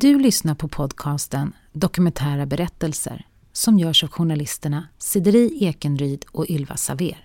Du 0.00 0.18
lyssnar 0.18 0.54
på 0.54 0.68
podcasten 0.68 1.52
Dokumentära 1.72 2.46
berättelser 2.46 3.26
som 3.52 3.78
görs 3.78 4.04
av 4.04 4.10
journalisterna 4.10 4.88
Sideri 4.98 5.64
Ekenryd 5.64 6.24
och 6.32 6.46
Ylva 6.48 6.76
Saver. 6.76 7.24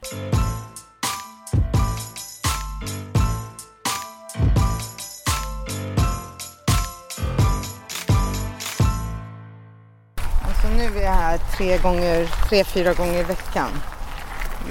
Alltså 10.43 10.67
nu 10.77 10.83
är 10.83 11.03
jag 11.03 11.11
här 11.11 11.37
tre, 11.57 11.77
gånger, 11.77 12.27
tre, 12.49 12.63
fyra 12.63 12.93
gånger 12.93 13.19
i 13.19 13.23
veckan. 13.23 13.69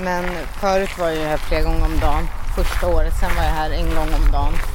Men 0.04 0.24
förut 0.60 0.98
var 0.98 1.10
jag 1.10 1.28
här 1.28 1.36
flera 1.36 1.62
gånger 1.62 1.84
om 1.84 2.00
dagen. 2.00 2.24
Första 2.56 2.88
året, 2.88 3.12
sen 3.20 3.36
var 3.36 3.42
jag 3.42 3.52
här 3.52 3.70
en 3.70 3.94
gång 3.94 4.14
om 4.24 4.32
dagen. 4.32 4.71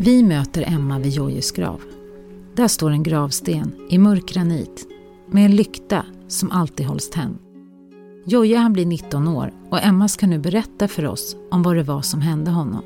Vi 0.00 0.22
möter 0.22 0.64
Emma 0.74 0.98
vid 0.98 1.12
Jojjes 1.12 1.52
grav. 1.52 1.80
Där 2.56 2.68
står 2.68 2.90
en 2.90 3.02
gravsten 3.02 3.72
i 3.90 3.98
mörk 3.98 4.28
granit 4.28 4.88
med 5.26 5.44
en 5.44 5.56
lykta 5.56 6.04
som 6.28 6.50
alltid 6.50 6.86
hålls 6.86 7.10
tänd. 7.10 7.38
Jojje 8.26 8.56
han 8.56 8.72
blir 8.72 8.86
19 8.86 9.28
år 9.28 9.52
och 9.70 9.82
Emma 9.82 10.08
ska 10.08 10.26
nu 10.26 10.38
berätta 10.38 10.88
för 10.88 11.06
oss 11.06 11.36
om 11.50 11.62
vad 11.62 11.76
det 11.76 11.82
var 11.82 12.00
som 12.00 12.20
hände 12.20 12.50
honom. 12.50 12.82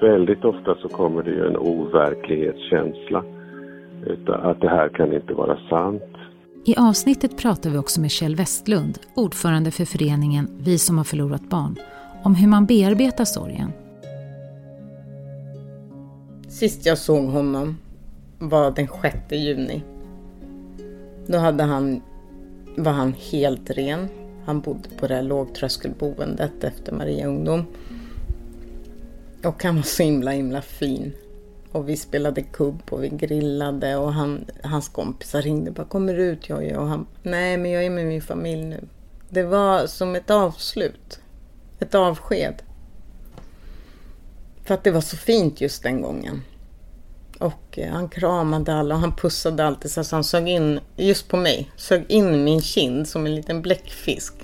Väldigt 0.00 0.44
ofta 0.44 0.74
så 0.74 0.88
kommer 0.88 1.22
det 1.22 1.30
ju 1.30 1.46
en 1.46 1.56
overklighetskänsla. 1.56 3.24
Att 4.26 4.60
det 4.60 4.68
här 4.68 4.88
kan 4.88 5.12
inte 5.12 5.34
vara 5.34 5.58
sant. 5.70 6.02
I 6.64 6.76
avsnittet 6.76 7.38
pratar 7.38 7.70
vi 7.70 7.78
också 7.78 8.00
med 8.00 8.10
Kjell 8.10 8.36
Westlund, 8.36 8.98
ordförande 9.14 9.70
för 9.70 9.84
föreningen 9.84 10.48
Vi 10.58 10.78
som 10.78 10.98
har 10.98 11.04
förlorat 11.04 11.48
barn, 11.48 11.76
om 12.22 12.34
hur 12.34 12.48
man 12.48 12.66
bearbetar 12.66 13.24
sorgen. 13.24 13.72
Sist 16.56 16.86
jag 16.86 16.98
såg 16.98 17.24
honom 17.24 17.78
var 18.38 18.70
den 18.70 18.88
6 19.02 19.16
juni. 19.30 19.82
Då 21.26 21.38
hade 21.38 21.64
han, 21.64 22.02
var 22.76 22.92
han 22.92 23.12
helt 23.12 23.70
ren. 23.70 24.08
Han 24.44 24.60
bodde 24.60 24.88
på 24.98 25.06
det 25.06 25.14
här 25.14 25.22
lågtröskelboendet 25.22 26.64
efter 26.64 26.92
Maria 26.92 27.26
Ungdom. 27.26 27.64
Och 29.44 29.64
han 29.64 29.76
var 29.76 29.82
så 29.82 30.02
himla, 30.02 30.30
himla 30.30 30.62
fin. 30.62 31.12
Och 31.72 31.88
vi 31.88 31.96
spelade 31.96 32.42
kubb 32.42 32.82
och 32.90 33.04
vi 33.04 33.08
grillade 33.08 33.96
och 33.96 34.12
han, 34.12 34.44
hans 34.62 34.88
kompisar 34.88 35.42
ringde 35.42 35.70
bara 35.70 35.86
Kommer 35.86 36.14
du 36.14 36.24
ut 36.24 36.48
Jojje? 36.48 36.76
Och 36.76 36.86
han 36.86 37.06
Nej 37.22 37.56
men 37.56 37.70
jag 37.70 37.84
är 37.84 37.90
med 37.90 38.06
min 38.06 38.22
familj 38.22 38.64
nu. 38.64 38.88
Det 39.28 39.42
var 39.42 39.86
som 39.86 40.14
ett 40.14 40.30
avslut. 40.30 41.20
Ett 41.78 41.94
avsked. 41.94 42.62
För 44.66 44.74
att 44.74 44.84
det 44.84 44.90
var 44.90 45.00
så 45.00 45.16
fint 45.16 45.60
just 45.60 45.82
den 45.82 46.00
gången. 46.00 46.42
Och 47.38 47.78
eh, 47.78 47.92
han 47.92 48.08
kramade 48.08 48.74
alla 48.74 48.94
och 48.94 49.00
han 49.00 49.16
pussade 49.16 49.66
alltid 49.66 49.90
så 49.90 50.00
att 50.00 50.10
han 50.10 50.24
sög 50.24 50.48
in, 50.48 50.80
just 50.96 51.28
på 51.28 51.36
mig, 51.36 51.70
sög 51.76 52.04
in 52.08 52.44
min 52.44 52.60
kind 52.60 53.08
som 53.08 53.26
en 53.26 53.34
liten 53.34 53.62
bläckfisk. 53.62 54.34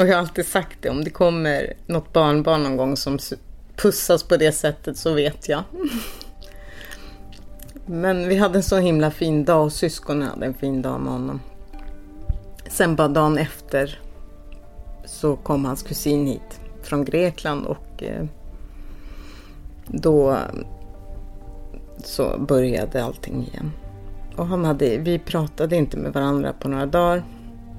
Och 0.00 0.06
jag 0.06 0.06
har 0.06 0.14
alltid 0.14 0.46
sagt 0.46 0.78
det, 0.80 0.90
om 0.90 1.04
det 1.04 1.10
kommer 1.10 1.72
något 1.86 2.12
barnbarn 2.12 2.62
någon 2.62 2.76
gång 2.76 2.96
som 2.96 3.18
pussas 3.76 4.22
på 4.22 4.36
det 4.36 4.52
sättet 4.52 4.96
så 4.96 5.12
vet 5.12 5.48
jag. 5.48 5.62
Men 7.86 8.28
vi 8.28 8.36
hade 8.36 8.58
en 8.58 8.62
så 8.62 8.76
himla 8.76 9.10
fin 9.10 9.44
dag 9.44 9.64
och 9.64 9.72
syskonen 9.72 10.28
hade 10.28 10.46
en 10.46 10.54
fin 10.54 10.82
dag 10.82 11.00
med 11.00 11.12
honom. 11.12 11.40
Sen 12.68 12.96
bara 12.96 13.08
dagen 13.08 13.38
efter 13.38 14.00
så 15.04 15.36
kom 15.36 15.64
hans 15.64 15.82
kusin 15.82 16.26
hit 16.26 16.60
från 16.82 17.04
Grekland 17.04 17.66
och 17.66 18.02
eh, 18.02 18.24
då 19.92 20.38
så 22.04 22.38
började 22.38 23.04
allting 23.04 23.46
igen. 23.46 23.72
Och 24.36 24.46
han 24.46 24.64
hade, 24.64 24.98
vi 24.98 25.18
pratade 25.18 25.76
inte 25.76 25.96
med 25.96 26.12
varandra 26.12 26.52
på 26.60 26.68
några 26.68 26.86
dagar. 26.86 27.24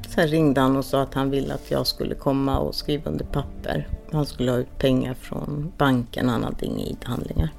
Sen 0.10 0.28
ringde 0.28 0.62
han 0.62 0.78
och 0.78 0.86
sa 0.86 1.02
att 1.02 1.14
han 1.14 1.30
ville 1.30 1.54
att 1.54 1.72
jag 1.72 1.88
skulle 1.88 2.16
komma 2.16 2.60
och 2.60 2.76
skriva 2.76 3.12
under 3.12 3.26
papper. 3.26 3.88
Han 4.12 4.26
skulle 4.26 4.52
ha 4.52 4.58
ut 4.58 4.78
pengar 4.78 5.14
från 5.14 5.72
banken, 5.78 6.30
han 6.30 6.44
hade 6.44 6.66
inga 6.66 6.84
ID-handlingar. 6.84 7.50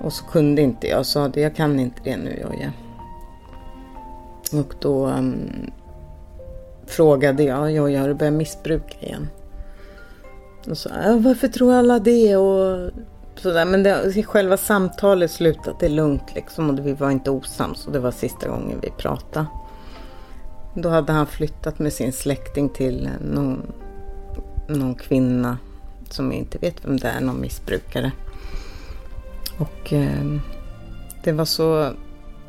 Och 0.00 0.12
så 0.12 0.24
kunde 0.24 0.62
inte 0.62 0.86
jag, 0.86 1.06
sa 1.06 1.24
att 1.24 1.36
jag 1.36 1.56
kan 1.56 1.80
inte 1.80 2.00
det 2.04 2.16
nu 2.16 2.40
Jojje. 2.42 2.72
Och 4.52 4.74
då 4.80 5.06
um, 5.06 5.50
frågade 6.86 7.42
jag, 7.42 7.72
Jojje 7.72 7.98
har 7.98 8.08
du 8.08 8.14
börjat 8.14 8.34
missbruka 8.34 8.94
igen? 9.00 9.28
Och 10.68 10.78
så, 10.78 10.88
varför 11.18 11.48
tror 11.48 11.72
alla 11.72 11.98
det? 11.98 12.36
Och 12.36 12.90
sådär. 13.34 13.64
Men 13.64 13.82
det, 13.82 14.22
själva 14.22 14.56
samtalet 14.56 15.30
slutade 15.30 15.88
lugnt 15.88 16.34
liksom 16.34 16.70
och 16.70 16.86
vi 16.86 16.92
var 16.92 17.10
inte 17.10 17.30
osams 17.30 17.86
och 17.86 17.92
det 17.92 17.98
var 17.98 18.10
sista 18.10 18.48
gången 18.48 18.78
vi 18.82 18.90
pratade. 18.90 19.46
Då 20.74 20.88
hade 20.88 21.12
han 21.12 21.26
flyttat 21.26 21.78
med 21.78 21.92
sin 21.92 22.12
släkting 22.12 22.68
till 22.68 23.08
någon, 23.20 23.72
någon 24.68 24.94
kvinna 24.94 25.58
som 26.10 26.26
jag 26.32 26.40
inte 26.40 26.58
vet 26.58 26.84
vem 26.84 26.96
det 26.96 27.08
är, 27.08 27.20
någon 27.20 27.40
missbrukare. 27.40 28.12
Och 29.58 29.92
eh, 29.92 30.36
det 31.24 31.32
var 31.32 31.44
så... 31.44 31.92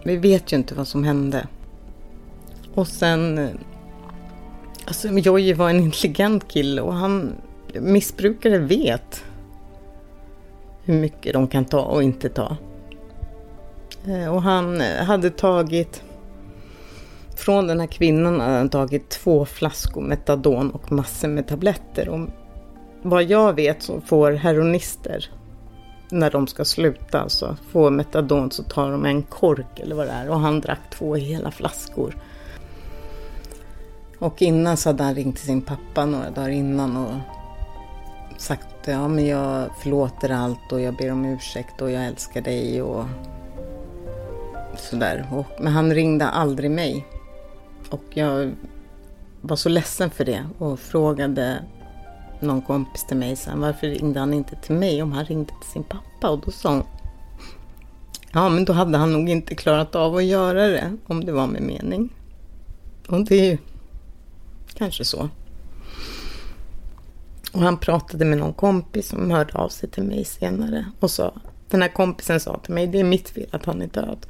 Vi 0.04 0.18
vet 0.18 0.54
ju 0.54 0.58
inte 0.58 0.76
vad 0.76 0.88
som 0.88 1.04
hände. 1.04 1.48
Och 2.74 2.88
sen... 2.88 3.38
Eh, 3.38 3.50
alltså 4.86 5.08
Jojje 5.08 5.54
var 5.54 5.70
en 5.70 5.80
intelligent 5.80 6.48
kille 6.48 6.82
och 6.82 6.94
han... 6.94 7.36
Missbrukare 7.80 8.58
vet 8.58 9.24
hur 10.84 10.94
mycket 10.94 11.34
de 11.34 11.48
kan 11.48 11.66
ta 11.66 11.82
och 11.82 12.04
inte 12.04 12.30
ta. 12.30 12.58
Eh, 14.08 14.34
och 14.34 14.42
han 14.42 14.82
eh, 14.82 15.04
hade 15.04 15.30
tagit 15.30 16.04
från 17.36 17.68
den 17.68 17.80
här 17.80 17.88
kvinnan 17.88 18.40
hade 18.40 18.58
han 18.58 18.70
tagit 18.70 19.10
två 19.10 19.46
flaskor 19.46 20.02
metadon 20.02 20.72
och 20.72 20.92
massor 20.92 21.28
med 21.28 21.48
tabletter. 21.48 22.10
Och 22.10 22.28
vad 23.02 23.24
jag 23.24 23.54
vet 23.54 23.84
så 23.84 24.02
får 24.02 24.32
heroinister 24.32 25.30
när 26.12 26.32
de 26.32 26.48
ska 26.48 26.66
sluta, 26.66 27.22
alltså 27.22 27.58
få 27.72 27.90
metadon 27.90 28.52
så 28.52 28.64
tar 28.64 28.92
de 28.92 29.06
en 29.06 29.24
kork 29.24 29.80
eller 29.80 29.96
vad 29.96 30.08
det 30.08 30.12
är 30.12 30.30
och 30.30 30.40
han 30.40 30.62
drack 30.62 30.90
två 30.90 31.16
hela 31.16 31.52
flaskor. 31.52 32.16
Och 34.20 34.42
innan 34.42 34.78
så 34.78 34.90
hade 34.90 35.04
han 35.04 35.16
ringt 35.16 35.38
till 35.38 35.46
sin 35.46 35.62
pappa 35.62 36.06
några 36.06 36.30
dagar 36.30 36.50
innan 36.50 36.98
och 36.98 37.14
sagt 38.42 38.68
ja 38.86 39.08
men 39.08 39.28
jag 39.28 39.70
förlåter 39.80 40.30
allt 40.30 40.72
och 40.72 40.82
jag 40.82 40.96
ber 40.96 41.12
om 41.12 41.26
ursäkt 41.26 41.82
och 41.82 41.92
jag 41.92 42.06
älskar 42.06 42.42
dig 42.42 42.82
och 42.82 43.06
sådär. 44.78 45.28
Och, 45.32 45.46
men 45.60 45.74
han 45.74 45.94
ringde 45.94 46.28
aldrig 46.28 46.72
mig. 46.72 47.06
Och 47.90 48.04
jag 48.10 48.52
var 49.42 49.56
så 49.56 49.70
ledsen 49.70 50.10
för 50.10 50.26
det 50.26 50.46
och 50.58 50.80
frågade 50.80 51.64
någon 52.40 52.62
kompis 52.62 53.04
till 53.04 53.18
mig 53.18 53.36
sen 53.36 53.62
varför 53.62 53.88
ringde 53.88 54.20
han 54.20 54.34
inte 54.34 54.56
till 54.56 54.76
mig 54.76 55.02
om 55.02 55.12
han 55.12 55.26
ringde 55.26 55.54
till 55.62 55.72
sin 55.72 55.84
pappa? 55.84 56.30
Och 56.30 56.40
då 56.46 56.52
sa 56.52 56.70
hon 56.70 56.84
Ja, 58.34 58.50
men 58.50 58.66
då 58.66 58.74
hade 58.74 58.98
han 58.98 59.14
nog 59.14 59.30
inte 59.30 59.56
klarat 59.56 59.96
av 59.96 60.16
att 60.16 60.24
göra 60.24 60.68
det 60.68 60.98
om 61.08 61.26
det 61.26 61.32
var 61.32 61.48
med 61.48 61.62
mening. 61.62 62.10
Och 63.08 63.26
det 63.26 63.36
är 63.36 63.52
ju 63.52 63.58
kanske 64.74 65.06
så. 65.06 65.30
Och 67.52 67.60
han 67.60 67.78
pratade 67.78 68.26
med 68.26 68.38
någon 68.38 68.54
kompis 68.54 69.08
som 69.08 69.32
hörde 69.32 69.54
av 69.54 69.70
sig 69.70 69.90
till 69.90 70.04
mig 70.04 70.26
senare 70.26 70.86
och 71.00 71.12
sa, 71.12 71.34
den 71.70 71.82
här 71.82 71.90
kompisen 71.90 72.40
sa 72.40 72.58
till 72.58 72.74
mig, 72.74 72.88
det 72.88 73.00
är 73.00 73.04
mitt 73.04 73.30
fel 73.30 73.48
att 73.52 73.66
han 73.66 73.82
är 73.82 73.88
död. 73.88 74.26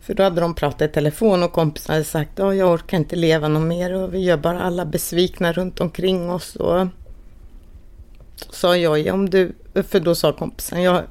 För 0.00 0.14
då 0.14 0.22
hade 0.22 0.40
de 0.40 0.54
pratat 0.54 0.90
i 0.90 0.92
telefon 0.92 1.42
och 1.42 1.52
kompisen 1.52 1.92
hade 1.92 2.04
sagt, 2.04 2.30
ja 2.34 2.54
jag 2.54 2.72
orkar 2.72 2.96
inte 2.96 3.16
leva 3.16 3.48
något 3.48 3.68
mer 3.68 3.92
och 3.92 4.14
vi 4.14 4.18
gör 4.18 4.36
bara 4.36 4.60
alla 4.60 4.86
besvikna 4.86 5.52
runt 5.52 5.80
omkring 5.80 6.30
oss. 6.30 6.56
Och 6.56 6.86
sa 8.50 8.76
jag, 8.76 8.98
ja, 8.98 9.12
om 9.12 9.30
du, 9.30 9.52
för 9.88 10.00
då 10.00 10.14
sa 10.14 10.32
kompisen, 10.32 10.82
jag, 10.82 11.02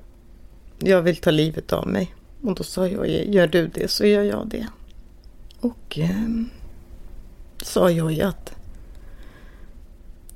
jag 0.79 1.01
vill 1.01 1.15
ta 1.15 1.31
livet 1.31 1.73
av 1.73 1.87
mig. 1.87 2.15
Och 2.41 2.55
då 2.55 2.63
sa 2.63 2.87
jag, 2.87 3.07
gör 3.09 3.47
du 3.47 3.67
det 3.67 3.91
så 3.91 4.05
gör 4.05 4.23
jag 4.23 4.47
det. 4.47 4.67
Och 5.59 5.99
eh, 5.99 6.09
sa 7.63 7.91
jag 7.91 8.21
att 8.21 8.55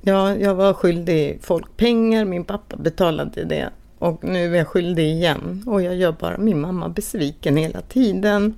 Ja, 0.02 0.36
jag 0.36 0.54
var 0.54 0.72
skyldig 0.72 1.38
folk 1.42 1.76
pengar, 1.76 2.24
min 2.24 2.44
pappa 2.44 2.76
betalade 2.76 3.44
det 3.44 3.70
och 3.98 4.24
nu 4.24 4.54
är 4.54 4.58
jag 4.58 4.68
skyldig 4.68 5.04
igen 5.04 5.64
och 5.66 5.82
jag 5.82 5.96
gör 5.96 6.12
bara 6.12 6.38
min 6.38 6.60
mamma 6.60 6.88
besviken 6.88 7.56
hela 7.56 7.80
tiden. 7.80 8.54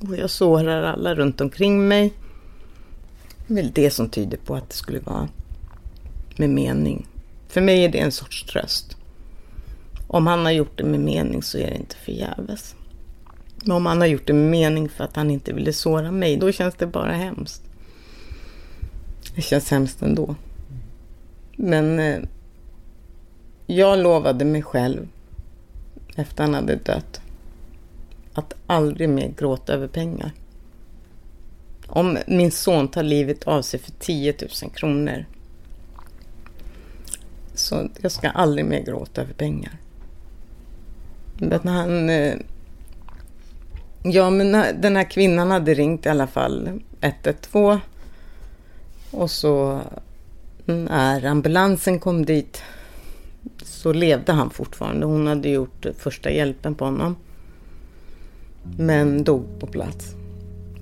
Och 0.00 0.16
jag 0.16 0.30
sårar 0.30 0.82
alla 0.82 1.14
runt 1.14 1.40
omkring 1.40 1.88
mig. 1.88 2.12
Det 3.46 3.52
är 3.52 3.56
väl 3.56 3.72
det 3.74 3.90
som 3.90 4.08
tyder 4.08 4.38
på 4.38 4.54
att 4.54 4.68
det 4.68 4.76
skulle 4.76 5.00
vara 5.00 5.28
med 6.36 6.50
mening. 6.50 7.06
För 7.48 7.60
mig 7.60 7.84
är 7.84 7.88
det 7.88 7.98
en 7.98 8.12
sorts 8.12 8.44
tröst. 8.44 8.96
Om 10.06 10.26
han 10.26 10.44
har 10.44 10.52
gjort 10.52 10.78
det 10.78 10.84
med 10.84 11.00
mening 11.00 11.42
så 11.42 11.58
är 11.58 11.70
det 11.70 11.76
inte 11.76 11.96
förgäves. 11.96 12.74
Men 13.62 13.76
om 13.76 13.86
han 13.86 14.00
har 14.00 14.08
gjort 14.08 14.26
det 14.26 14.32
med 14.32 14.50
mening 14.50 14.88
för 14.88 15.04
att 15.04 15.16
han 15.16 15.30
inte 15.30 15.52
ville 15.52 15.72
såra 15.72 16.10
mig, 16.10 16.36
då 16.36 16.52
känns 16.52 16.74
det 16.74 16.86
bara 16.86 17.12
hemskt. 17.12 17.62
Det 19.34 19.42
känns 19.42 19.70
hemskt 19.70 20.02
ändå. 20.02 20.34
Men 21.60 21.98
eh, 21.98 22.20
jag 23.66 23.98
lovade 23.98 24.44
mig 24.44 24.62
själv 24.62 25.08
efter 26.16 26.44
han 26.44 26.54
hade 26.54 26.76
dött. 26.76 27.20
Att 28.34 28.54
aldrig 28.66 29.08
mer 29.08 29.34
gråta 29.38 29.72
över 29.72 29.88
pengar. 29.88 30.32
Om 31.86 32.18
min 32.26 32.50
son 32.50 32.88
tar 32.88 33.02
livet 33.02 33.44
av 33.44 33.62
sig 33.62 33.80
för 33.80 33.92
10 33.92 34.34
000 34.62 34.70
kronor. 34.70 35.24
Så 37.54 37.88
jag 38.00 38.12
ska 38.12 38.28
aldrig 38.28 38.64
mer 38.64 38.84
gråta 38.84 39.20
över 39.22 39.34
pengar. 39.34 39.78
Men 41.38 41.68
han... 41.68 42.10
Eh, 42.10 42.34
ja, 44.02 44.30
men 44.30 44.80
den 44.80 44.96
här 44.96 45.10
kvinnan 45.10 45.50
hade 45.50 45.74
ringt 45.74 46.06
i 46.06 46.08
alla 46.08 46.26
fall 46.26 46.80
112. 47.00 47.80
Och 49.10 49.30
så 49.30 49.80
Mm, 50.68 50.84
när 50.84 51.24
ambulansen 51.24 52.00
kom 52.00 52.24
dit 52.24 52.62
så 53.62 53.92
levde 53.92 54.32
han 54.32 54.50
fortfarande. 54.50 55.06
Hon 55.06 55.26
hade 55.26 55.48
gjort 55.48 55.86
första 55.98 56.30
hjälpen 56.30 56.74
på 56.74 56.84
honom. 56.84 57.16
Men 58.76 59.24
dog 59.24 59.60
på 59.60 59.66
plats. 59.66 60.14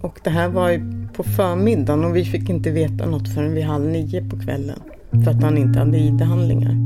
Och 0.00 0.21
det 0.25 0.31
här 0.31 0.49
var 0.49 0.71
ju 0.71 1.09
på 1.15 1.23
förmiddagen 1.23 2.05
och 2.05 2.17
vi 2.17 2.25
fick 2.25 2.49
inte 2.49 2.71
veta 2.71 3.06
något 3.06 3.35
förrän 3.35 3.55
vid 3.55 3.65
halv 3.65 3.85
nio 3.85 4.31
på 4.31 4.41
kvällen. 4.41 4.81
För 5.11 5.31
att 5.31 5.43
han 5.43 5.59
inte 5.59 5.79
hade 5.79 5.99
ID-handlingar. 5.99 6.77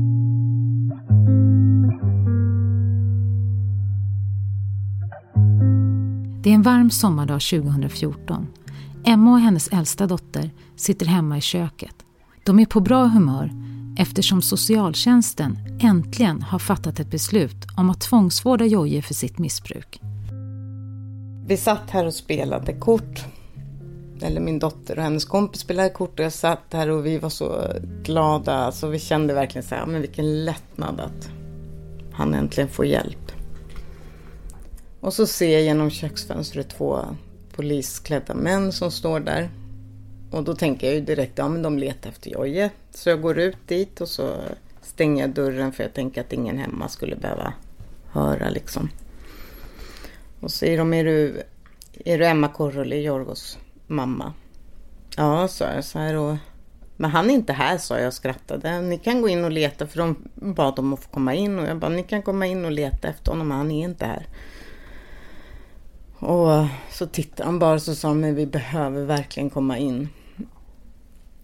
Det 6.43 6.49
är 6.49 6.53
en 6.53 6.61
varm 6.61 6.89
sommardag 6.89 7.41
2014. 7.41 8.47
Emma 9.05 9.31
och 9.31 9.39
hennes 9.39 9.67
äldsta 9.67 10.07
dotter 10.07 10.49
sitter 10.75 11.05
hemma 11.05 11.37
i 11.37 11.41
köket. 11.41 11.95
De 12.43 12.59
är 12.59 12.65
på 12.65 12.79
bra 12.79 13.05
humör 13.05 13.51
eftersom 13.97 14.41
socialtjänsten 14.41 15.57
äntligen 15.81 16.41
har 16.41 16.59
fattat 16.59 16.99
ett 16.99 17.11
beslut 17.11 17.67
om 17.77 17.89
att 17.89 18.01
tvångsvårda 18.01 18.65
Jojje 18.65 19.01
för 19.01 19.13
sitt 19.13 19.37
missbruk. 19.37 20.01
Vi 21.45 21.57
satt 21.57 21.89
här 21.89 22.05
och 22.05 22.13
spelade 22.13 22.73
kort. 22.73 23.25
Eller 24.21 24.41
min 24.41 24.59
dotter 24.59 24.97
och 24.97 25.03
hennes 25.03 25.25
kompis 25.25 25.61
spelade 25.61 25.89
kort 25.89 26.19
och 26.19 26.25
jag 26.25 26.33
satt 26.33 26.73
här 26.73 26.89
och 26.89 27.05
vi 27.05 27.17
var 27.17 27.29
så 27.29 27.73
glada. 28.03 28.53
Alltså 28.53 28.87
vi 28.87 28.99
kände 28.99 29.33
verkligen 29.33 29.67
så 29.67 29.75
här, 29.75 29.85
men 29.85 30.01
vilken 30.01 30.45
lättnad 30.45 30.99
att 30.99 31.29
han 32.13 32.33
äntligen 32.33 32.69
får 32.69 32.85
hjälp. 32.85 33.31
Och 34.99 35.13
så 35.13 35.27
ser 35.27 35.49
jag 35.49 35.61
genom 35.61 35.89
köksfönstret 35.89 36.69
två 36.69 36.99
polisklädda 37.55 38.33
män 38.33 38.71
som 38.71 38.91
står 38.91 39.19
där. 39.19 39.49
Och 40.31 40.43
då 40.43 40.55
tänker 40.55 40.87
jag 40.87 40.95
ju 40.95 41.01
direkt, 41.01 41.37
ja 41.37 41.47
men 41.49 41.61
de 41.61 41.77
letar 41.77 42.09
efter 42.09 42.29
Jojje. 42.29 42.69
Så 42.91 43.09
jag 43.09 43.21
går 43.21 43.39
ut 43.39 43.67
dit 43.67 44.01
och 44.01 44.07
så 44.07 44.35
stänger 44.81 45.23
jag 45.23 45.29
dörren 45.33 45.71
för 45.71 45.83
jag 45.83 45.93
tänker 45.93 46.21
att 46.21 46.33
ingen 46.33 46.57
hemma 46.57 46.87
skulle 46.87 47.15
behöva 47.15 47.53
höra 48.11 48.49
liksom. 48.49 48.89
Och 50.39 50.51
säger 50.51 50.77
de, 50.77 50.93
är 50.93 51.05
du, 51.05 51.41
är 52.05 52.17
du 52.17 52.25
Emma 52.25 52.47
Korroli, 52.47 53.01
Jorgos 53.01 53.57
mamma? 53.87 54.33
Ja, 55.17 55.47
sa 55.47 55.65
jag 55.73 55.83
så 55.83 55.99
här 55.99 56.15
och 56.15 56.35
men 57.01 57.11
han 57.11 57.29
är 57.29 57.33
inte 57.33 57.53
här, 57.53 57.77
sa 57.77 57.97
jag 57.97 58.07
och 58.07 58.13
skrattade. 58.13 58.81
Ni 58.81 58.97
kan 58.97 59.21
gå 59.21 59.29
in 59.29 59.43
och 59.43 59.51
leta, 59.51 59.87
för 59.87 59.97
de 59.97 60.15
bad 60.35 60.79
om 60.79 60.93
att 60.93 60.99
få 60.99 61.09
komma 61.09 61.33
in. 61.33 61.59
Och 61.59 61.67
jag 61.67 61.77
bara, 61.77 61.91
ni 61.91 62.03
kan 62.03 62.21
komma 62.21 62.45
in 62.45 62.65
och 62.65 62.71
leta 62.71 63.07
efter 63.07 63.31
honom, 63.31 63.51
han 63.51 63.71
är 63.71 63.83
inte 63.83 64.05
här. 64.05 64.27
Och 66.19 66.67
så 66.91 67.07
tittade 67.07 67.43
han 67.43 67.59
bara 67.59 67.73
och 67.73 67.81
så 67.81 67.95
sa, 67.95 68.13
men 68.13 68.35
vi 68.35 68.45
behöver 68.45 69.05
verkligen 69.05 69.49
komma 69.49 69.77
in. 69.77 70.09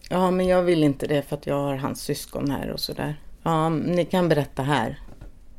Ja, 0.10 0.32
men 0.32 0.48
jag 0.48 0.64
vill 0.64 0.84
inte 0.84 1.08
det 1.08 1.22
för 1.22 1.36
att 1.36 1.48
jag 1.48 1.56
har 1.56 1.76
hans 1.76 2.02
syskon 2.02 2.52
här 2.52 2.72
och 2.72 2.80
sådär. 2.80 3.22
Ja, 3.44 3.70
ni 3.70 4.06
kan 4.06 4.30
berätta 4.30 4.64
här. 4.64 5.00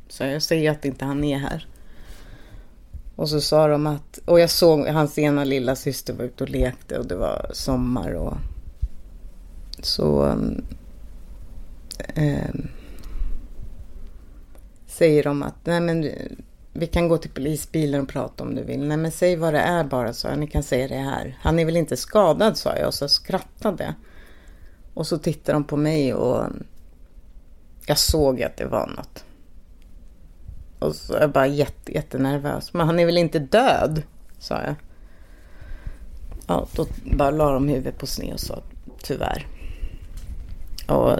Så 0.07 0.23
jag 0.23 0.41
säger 0.41 0.71
att 0.71 0.85
inte 0.85 1.05
han 1.05 1.23
är 1.23 1.37
här. 1.37 1.67
Och 3.15 3.29
så 3.29 3.41
sa 3.41 3.67
de 3.67 3.87
att, 3.87 4.19
och 4.25 4.39
jag 4.39 4.49
såg 4.49 4.87
hans 4.87 5.17
ena 5.17 5.43
lilla 5.43 5.75
syster 5.75 6.13
var 6.13 6.25
ute 6.25 6.43
och 6.43 6.49
lekte 6.49 6.97
och 6.99 7.05
det 7.05 7.15
var 7.15 7.51
sommar 7.53 8.11
och 8.11 8.37
så 9.81 10.35
eh, 12.15 12.55
säger 14.87 15.23
de 15.23 15.43
att 15.43 15.65
nej 15.65 15.81
men 15.81 16.11
vi 16.73 16.87
kan 16.87 17.07
gå 17.07 17.17
till 17.17 17.31
polisbilen 17.31 18.01
och 18.01 18.09
prata 18.09 18.43
om 18.43 18.55
du 18.55 18.63
vill. 18.63 18.87
Nej 18.87 18.97
men 18.97 19.11
säg 19.11 19.35
vad 19.35 19.53
det 19.53 19.59
är 19.59 19.83
bara, 19.83 20.13
så 20.13 20.35
Ni 20.35 20.47
kan 20.47 20.63
säga 20.63 20.87
det 20.87 20.95
här. 20.95 21.37
Han 21.41 21.59
är 21.59 21.65
väl 21.65 21.77
inte 21.77 21.97
skadad, 21.97 22.57
sa 22.57 22.75
jag 22.75 22.87
och 22.87 22.93
så 22.93 23.07
skrattade. 23.07 23.95
Och 24.93 25.07
så 25.07 25.17
tittade 25.17 25.55
de 25.55 25.63
på 25.63 25.77
mig 25.77 26.13
och 26.13 26.45
jag 27.85 27.97
såg 27.97 28.43
att 28.43 28.57
det 28.57 28.65
var 28.65 28.87
något. 28.87 29.23
Och 30.79 30.95
så 30.95 31.13
är 31.13 31.21
jag 31.21 31.31
bara 31.31 31.47
jätte, 31.47 31.91
jättenervös. 31.91 32.73
Men 32.73 32.87
han 32.87 32.99
är 32.99 33.05
väl 33.05 33.17
inte 33.17 33.39
död? 33.39 34.03
Sa 34.39 34.61
jag. 34.61 34.75
Ja, 36.47 36.67
då 36.75 36.87
bara 37.17 37.31
la 37.31 37.53
de 37.53 37.67
huvudet 37.67 37.97
på 37.97 38.07
sned 38.07 38.33
och 38.33 38.39
sa 38.39 38.61
tyvärr. 39.03 39.47
Och 40.87 41.17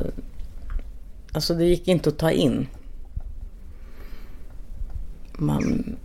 alltså 1.31 1.53
det 1.53 1.65
gick 1.65 1.87
inte 1.87 2.09
att 2.09 2.17
ta 2.17 2.31
in. 2.31 2.67
Man... 5.33 5.95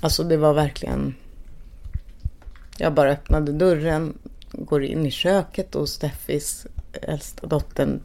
Alltså 0.00 0.24
det 0.24 0.36
var 0.36 0.54
verkligen... 0.54 1.14
Jag 2.78 2.94
bara 2.94 3.10
öppnade 3.10 3.52
dörren, 3.52 4.18
går 4.64 4.84
in 4.84 5.06
i 5.06 5.10
köket 5.10 5.74
och 5.74 5.88
Steffis 5.88 6.66
äldsta 6.92 7.46
dottern 7.46 8.00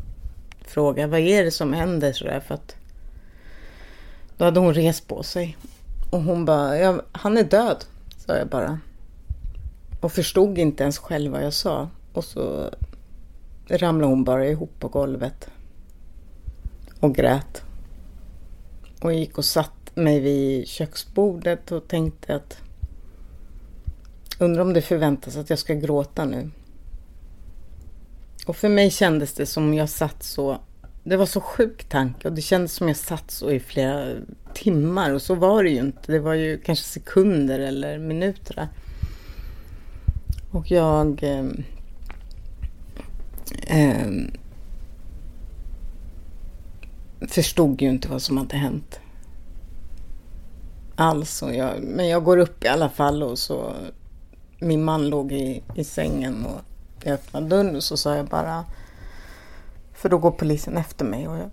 frågar 0.61 1.07
vad 1.07 1.19
är 1.19 1.43
det 1.43 1.51
som 1.51 1.73
händer 1.73 2.13
sådär 2.13 2.39
för 2.39 2.53
att 2.53 2.75
då 4.37 4.45
hade 4.45 4.59
hon 4.59 4.73
rest 4.73 5.07
på 5.07 5.23
sig. 5.23 5.57
Och 6.11 6.21
hon 6.21 6.45
bara, 6.45 6.77
ja, 6.77 7.01
han 7.11 7.37
är 7.37 7.43
död, 7.43 7.85
sa 8.17 8.37
jag 8.37 8.47
bara. 8.47 8.79
Och 10.01 10.11
förstod 10.11 10.57
inte 10.57 10.83
ens 10.83 10.97
själv 10.97 11.31
vad 11.31 11.43
jag 11.43 11.53
sa. 11.53 11.89
Och 12.13 12.23
så 12.23 12.69
ramlade 13.67 14.11
hon 14.13 14.23
bara 14.23 14.47
ihop 14.47 14.79
på 14.79 14.87
golvet. 14.87 15.49
Och 16.99 17.15
grät. 17.15 17.63
Och 19.01 19.13
gick 19.13 19.37
och 19.37 19.45
satt 19.45 19.95
mig 19.95 20.19
vid 20.19 20.67
köksbordet 20.67 21.71
och 21.71 21.87
tänkte 21.87 22.35
att 22.35 22.57
undrar 24.39 24.61
om 24.61 24.73
det 24.73 24.81
förväntas 24.81 25.37
att 25.37 25.49
jag 25.49 25.59
ska 25.59 25.73
gråta 25.73 26.25
nu. 26.25 26.51
Och 28.45 28.55
för 28.55 28.69
mig 28.69 28.91
kändes 28.91 29.33
det 29.33 29.45
som 29.45 29.73
jag 29.73 29.89
satt 29.89 30.23
så 30.23 30.59
det 31.05 31.17
var 31.17 31.25
så 31.25 31.41
sjuk 31.41 31.83
tanke 31.83 32.27
och 32.27 32.33
det 32.33 32.41
kändes 32.41 32.73
som 32.73 32.87
jag 32.87 32.97
satt 32.97 33.31
så 33.31 33.51
i 33.51 33.59
flera 33.59 34.15
timmar 34.53 35.13
och 35.13 35.21
så 35.21 35.35
var 35.35 35.63
det 35.63 35.69
ju 35.69 35.79
inte. 35.79 36.11
Det 36.11 36.19
var 36.19 36.33
ju 36.33 36.57
kanske 36.57 36.85
sekunder 36.85 37.59
eller 37.59 37.99
minuter. 37.99 38.67
Och 40.51 40.71
jag 40.71 41.23
eh, 41.23 41.45
eh, 43.67 44.11
förstod 47.27 47.81
ju 47.81 47.89
inte 47.89 48.07
vad 48.07 48.21
som 48.21 48.37
hade 48.37 48.57
hänt. 48.57 48.99
Alls. 50.95 51.43
Jag, 51.53 51.83
men 51.83 52.07
jag 52.07 52.23
går 52.23 52.37
upp 52.37 52.63
i 52.63 52.67
alla 52.67 52.89
fall 52.89 53.23
och 53.23 53.39
så 53.39 53.73
min 54.59 54.83
man 54.83 55.09
låg 55.09 55.31
i, 55.31 55.63
i 55.75 55.83
sängen 55.83 56.45
och 56.45 56.61
jag 57.03 57.13
öppnade 57.13 57.47
dörren 57.47 57.75
och 57.75 57.83
så 57.83 57.97
sa 57.97 58.15
jag 58.15 58.25
bara 58.25 58.65
för 59.93 60.09
då 60.09 60.17
går 60.17 60.31
polisen 60.31 60.77
efter 60.77 61.05
mig 61.05 61.27
och 61.27 61.37
jag, 61.37 61.49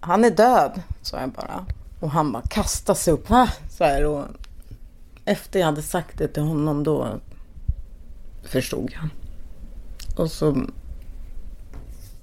han 0.00 0.24
är 0.24 0.30
död, 0.30 0.82
sa 1.02 1.20
jag 1.20 1.30
bara. 1.30 1.66
Och 2.00 2.10
han 2.10 2.32
bara 2.32 2.42
kastade 2.42 2.98
sig 2.98 3.14
upp, 3.14 3.30
va? 3.30 3.48
Så 3.70 3.84
här, 3.84 4.06
och 4.06 4.24
efter 5.24 5.58
jag 5.58 5.66
hade 5.66 5.82
sagt 5.82 6.18
det 6.18 6.28
till 6.28 6.42
honom 6.42 6.84
då 6.84 7.20
förstod 8.44 8.92
jag. 8.92 9.08
Och 10.18 10.30
så 10.30 10.66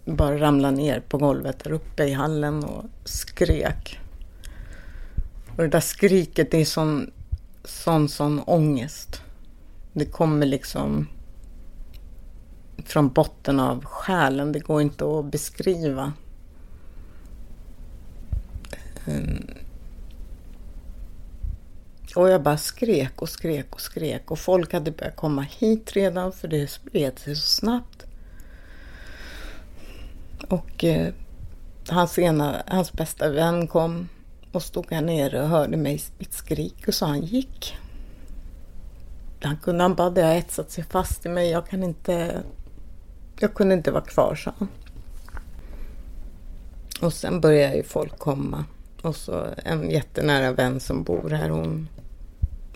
bara 0.06 0.40
ramlade 0.40 0.78
ner 0.78 1.00
på 1.00 1.18
golvet 1.18 1.64
där 1.64 1.72
uppe 1.72 2.04
i 2.04 2.14
hallen 2.14 2.64
och 2.64 2.86
skrek. 3.06 4.00
Och 5.50 5.64
det 5.64 5.68
där 5.68 5.80
skriket, 5.80 6.52
det 6.52 6.58
är 6.58 6.66
sån, 6.66 7.12
sån, 7.64 8.10
sån 8.10 8.40
ångest. 8.40 9.22
Det 9.94 10.06
kommer 10.06 10.46
liksom 10.46 11.08
från 12.86 13.10
botten 13.10 13.60
av 13.60 13.86
själen. 13.86 14.52
Det 14.52 14.60
går 14.60 14.82
inte 14.82 15.06
att 15.06 15.26
beskriva. 15.26 16.14
Ehm. 19.08 19.48
Och 22.16 22.30
jag 22.30 22.44
bara 22.44 22.58
skrek 22.58 23.22
och 23.22 23.30
skrek 23.30 23.74
och 23.74 23.82
skrek 23.82 24.32
och 24.32 24.40
folk 24.40 24.74
hade 24.74 24.92
börjat 24.92 25.16
komma 25.16 25.42
hit 25.42 25.92
redan 25.94 26.32
för 26.32 26.48
det 26.48 26.68
spred 26.68 27.20
sig 27.20 27.36
så 27.36 27.42
snabbt. 27.42 28.06
Och 30.48 30.84
eh, 30.84 31.14
hans, 31.90 32.20
ena, 32.20 32.64
hans 32.68 32.94
bästa 32.94 33.30
vän 33.30 33.68
kom 33.68 34.10
och 34.52 34.64
stod 34.64 34.92
här 34.92 35.02
nere 35.02 35.42
och 35.42 35.50
hörde 35.50 35.78
mig, 35.78 36.02
mitt 36.18 36.34
skrik 36.34 36.88
och 36.88 36.94
så 36.94 37.06
han 37.06 37.22
gick. 37.22 37.78
Han 39.42 39.58
kunde, 39.58 39.84
han 39.84 39.96
bara, 39.96 40.10
det 40.10 40.22
har 40.22 40.36
etsat 40.36 40.72
sig 40.72 40.84
fast 40.84 41.26
i 41.26 41.30
mig, 41.30 41.50
jag 41.50 41.68
kan 41.68 41.84
inte 41.84 42.44
jag 43.42 43.54
kunde 43.54 43.76
inte 43.76 43.92
vara 43.92 44.04
kvar, 44.04 44.36
sa 44.36 44.54
han. 44.58 44.68
Och 47.02 47.14
sen 47.14 47.42
började 47.42 47.76
ju 47.76 47.84
folk 47.84 48.20
komma. 48.20 48.66
Och 49.02 49.16
så 49.16 49.46
en 49.66 49.90
jättenära 49.90 50.52
vän 50.52 50.80
som 50.80 51.04
bor 51.04 51.30
här. 51.30 51.50
Hon 51.50 51.88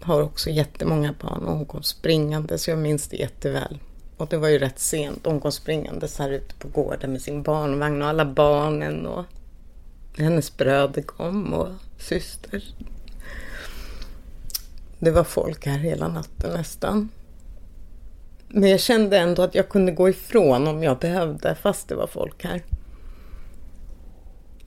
har 0.02 0.22
också 0.22 0.50
jättemånga 0.50 1.16
barn 1.22 1.46
och 1.46 1.58
hon 1.58 1.66
kom 1.66 1.84
springande 1.84 2.58
så 2.58 2.70
jag 2.70 2.80
minns 2.80 3.08
det 3.08 3.18
jätteväl. 3.18 3.80
Och 4.18 4.28
det 4.28 4.38
var 4.38 4.48
ju 4.48 4.60
rätt 4.60 4.80
sent. 4.80 5.26
Hon 5.26 5.40
kom 5.40 5.52
springande 5.52 6.08
så 6.08 6.24
här 6.24 6.30
ute 6.30 6.56
på 6.56 6.68
gården 6.68 7.12
med 7.12 7.22
sin 7.22 7.44
barnvagn 7.44 8.02
och 8.02 8.08
alla 8.08 8.26
barnen 8.26 9.06
och 9.06 9.26
hennes 10.18 10.58
bröder 10.58 11.02
kom 11.02 11.54
och 11.54 11.70
syster. 12.00 12.64
Det 15.04 15.12
var 15.12 15.24
folk 15.24 15.66
här 15.66 15.78
hela 15.78 16.08
natten 16.08 16.54
nästan. 16.54 17.10
Men 18.48 18.70
jag 18.70 18.80
kände 18.80 19.18
ändå 19.18 19.42
att 19.42 19.56
jag 19.56 19.70
kunde 19.70 19.92
gå 19.92 20.10
ifrån 20.10 20.68
om 20.68 20.84
jag 20.84 21.00
behövde 21.00 21.56
fast 21.56 21.88
det 21.88 21.96
var 21.96 22.08
folk 22.08 22.44
här. 22.44 22.64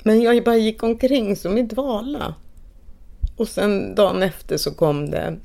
Men 0.02 0.22
jag 0.22 0.44
bara 0.44 0.56
gick 0.56 0.82
omkring 0.82 1.36
som 1.36 1.58
i 1.58 1.62
dvala. 1.62 2.34
Och 3.36 3.48
sen 3.48 3.94
dagen 3.94 4.22
efter 4.22 4.56
så 4.56 4.74
kom 4.74 5.10
det, 5.10 5.36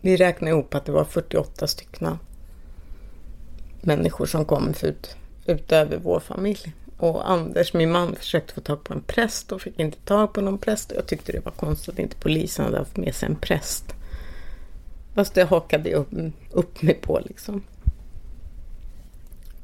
vi 0.00 0.16
räknade 0.16 0.50
ihop 0.50 0.74
att 0.74 0.84
det 0.84 0.92
var 0.92 1.04
48 1.04 1.66
stycken 1.66 2.18
människor 3.80 4.26
som 4.26 4.44
kom 4.44 4.74
ut, 4.82 5.16
utöver 5.46 5.98
vår 6.02 6.20
familj. 6.20 6.72
Och 6.98 7.30
Anders, 7.30 7.74
min 7.74 7.92
man, 7.92 8.16
försökte 8.16 8.54
få 8.54 8.60
tag 8.60 8.84
på 8.84 8.92
en 8.92 9.02
präst 9.02 9.52
och 9.52 9.62
fick 9.62 9.78
inte 9.78 9.98
tag 9.98 10.32
på 10.32 10.40
någon 10.40 10.58
präst. 10.58 10.92
Jag 10.94 11.06
tyckte 11.06 11.32
det 11.32 11.44
var 11.44 11.52
konstigt 11.52 11.88
att 11.88 11.98
inte 11.98 12.16
polisen 12.16 12.64
hade 12.64 12.78
haft 12.78 12.96
med 12.96 13.14
sig 13.14 13.28
en 13.28 13.36
präst. 13.36 13.94
Fast 15.14 15.34
det 15.34 15.44
hakade 15.44 15.90
jag 15.90 16.00
upp, 16.00 16.32
upp 16.50 16.82
mig 16.82 16.94
på 16.94 17.20
liksom. 17.24 17.62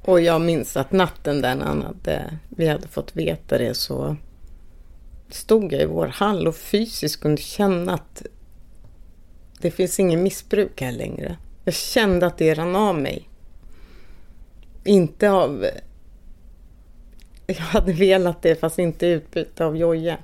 Och 0.02 0.20
jag 0.20 0.40
minns 0.40 0.76
att 0.76 0.92
natten 0.92 1.40
där 1.40 1.54
när 1.54 1.66
hade, 1.66 2.38
vi 2.48 2.68
hade 2.68 2.88
fått 2.88 3.16
veta 3.16 3.58
det 3.58 3.74
så 3.74 4.16
stod 5.28 5.72
jag 5.72 5.82
i 5.82 5.86
vår 5.86 6.06
hall 6.06 6.46
och 6.46 6.56
fysiskt 6.56 7.20
kunde 7.22 7.42
känna 7.42 7.94
att 7.94 8.22
det 9.60 9.70
finns 9.70 10.00
ingen 10.00 10.22
missbruk 10.22 10.80
här 10.80 10.92
längre. 10.92 11.36
Jag 11.64 11.74
kände 11.74 12.26
att 12.26 12.38
det 12.38 12.54
rann 12.54 12.76
av 12.76 12.94
mig. 12.98 13.28
Inte 14.84 15.30
av... 15.30 15.66
Jag 17.50 17.64
hade 17.64 17.92
velat 17.92 18.42
det 18.42 18.60
fast 18.60 18.78
inte 18.78 19.06
utbyte 19.06 19.64
av 19.64 19.76
Jojje. 19.76 20.18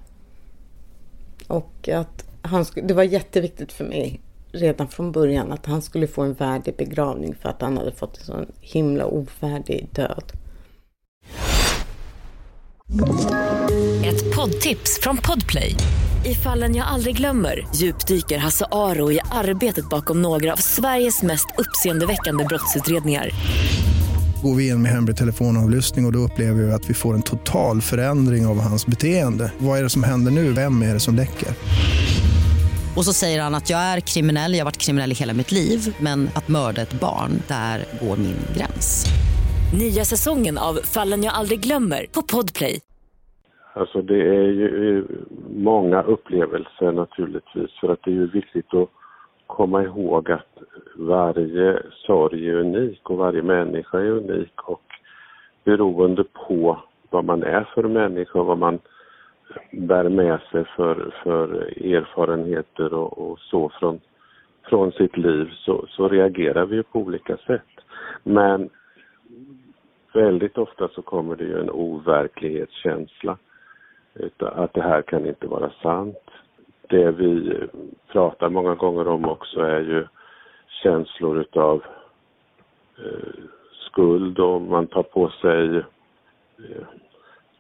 Och 1.47 1.89
att 1.89 2.25
han, 2.43 2.65
det 2.83 2.95
var 2.95 3.03
jätteviktigt 3.03 3.73
för 3.73 3.85
mig 3.85 4.21
redan 4.53 4.89
från 4.89 5.13
början 5.13 5.53
att 5.53 5.67
han 5.67 5.83
skulle 5.83 6.07
få 6.07 6.23
en 6.23 6.35
värdig 6.35 6.77
begravning 6.77 7.35
för 7.35 7.49
att 7.49 7.63
han 7.63 7.77
hade 7.77 7.93
fått 7.93 8.19
en 8.19 8.25
sån 8.25 8.47
himla 8.61 9.07
ovärdig 9.07 9.89
död. 9.93 10.33
Ett 14.05 14.37
poddtips 14.37 15.01
från 15.01 15.17
Podplay. 15.17 15.75
I 16.25 16.35
fallen 16.35 16.75
jag 16.75 16.87
aldrig 16.87 17.17
glömmer 17.17 17.67
djupdyker 17.75 18.39
Hasse 18.39 18.67
Aro 18.71 19.13
i 19.13 19.21
arbetet 19.31 19.89
bakom 19.89 20.23
några 20.23 20.53
av 20.53 20.57
Sveriges 20.57 21.23
mest 21.23 21.47
uppseendeväckande 21.59 22.45
brottsutredningar. 22.45 23.31
Går 24.47 24.55
vi 24.55 24.69
in 24.69 24.83
med 24.83 24.91
hemlig 24.91 25.17
telefonavlyssning 25.17 26.05
och, 26.05 26.09
och 26.09 26.13
då 26.13 26.19
upplever 26.19 26.63
vi 26.63 26.73
att 26.73 26.91
vi 26.91 26.95
får 26.95 27.15
en 27.15 27.23
total 27.23 27.81
förändring 27.81 28.47
av 28.47 28.61
hans 28.61 28.87
beteende. 28.87 29.53
Vad 29.59 29.79
är 29.79 29.83
det 29.83 29.91
som 29.91 30.03
händer 30.03 30.31
nu? 30.33 30.53
Vem 30.53 30.83
är 30.83 30.95
det 30.95 31.01
som 31.01 31.15
läcker? 31.15 31.49
Och 32.97 33.05
så 33.05 33.13
säger 33.13 33.43
han 33.43 33.55
att 33.55 33.71
jag 33.71 33.81
är 33.81 34.01
kriminell, 34.01 34.53
jag 34.53 34.61
har 34.61 34.65
varit 34.65 34.85
kriminell 34.87 35.13
i 35.13 35.15
hela 35.15 35.35
mitt 35.35 35.53
liv 35.53 35.97
men 36.01 36.29
att 36.35 36.49
mörda 36.49 36.83
ett 36.83 37.01
barn, 37.01 37.31
där 37.49 37.85
går 38.01 38.17
min 38.17 38.41
gräns. 38.57 39.07
Nya 39.79 40.05
säsongen 40.05 40.59
av 40.59 40.75
Fallen 40.75 41.23
jag 41.23 41.35
aldrig 41.35 41.61
glömmer 41.61 42.07
på 42.15 42.23
Podplay. 42.23 42.81
Alltså 43.75 44.03
det 44.03 44.21
är 44.21 44.49
ju 44.63 45.07
många 45.57 46.03
upplevelser 46.03 46.93
naturligtvis 46.93 47.71
för 47.81 47.93
att 47.93 48.01
det 48.05 48.11
är 48.11 48.15
ju 48.15 48.31
viktigt 48.31 48.75
att 48.75 48.89
komma 49.47 49.83
ihåg 49.83 50.31
att 50.31 50.59
varje 50.97 51.83
sorg 51.91 52.49
är 52.49 52.55
unik 52.55 53.11
och 53.11 53.17
varje 53.17 53.43
människa 53.43 53.99
är 53.99 54.11
unik 54.11 54.69
och 54.69 54.83
beroende 55.65 56.25
på 56.25 56.79
vad 57.11 57.25
man 57.25 57.43
är 57.43 57.65
för 57.75 57.83
människa 57.83 58.41
och 58.41 58.47
vad 58.47 58.59
man 58.59 58.79
bär 59.73 60.09
med 60.09 60.41
sig 60.53 60.65
för, 60.65 61.15
för 61.23 61.49
erfarenheter 61.95 62.95
och, 62.95 63.31
och 63.31 63.39
så 63.39 63.69
från, 63.69 64.01
från 64.63 64.93
sitt 64.93 65.17
liv 65.17 65.51
så, 65.53 65.87
så 65.89 66.09
reagerar 66.09 66.67
vi 66.67 66.83
på 66.83 66.99
olika 66.99 67.37
sätt. 67.37 67.81
Men 68.23 68.71
väldigt 70.15 70.59
ofta 70.59 70.89
så 70.89 71.03
kommer 71.03 71.37
det 71.37 71.45
ju 71.45 71.61
en 71.61 71.71
overklighetskänsla. 71.71 73.39
Att 74.39 74.75
det 74.75 74.83
här 74.83 75.03
kan 75.03 75.27
inte 75.27 75.47
vara 75.47 75.71
sant. 75.83 76.31
Det 76.89 77.11
vi 77.11 77.61
pratar 78.13 78.49
många 78.49 78.75
gånger 78.75 79.09
om 79.09 79.25
också 79.25 79.61
är 79.61 79.81
ju 79.81 80.07
känslor 80.83 81.41
utav 81.41 81.85
eh, 82.99 83.45
skuld 83.87 84.39
och 84.39 84.61
man 84.61 84.87
tar 84.87 85.03
på 85.03 85.29
sig 85.29 85.77
eh, 85.77 86.87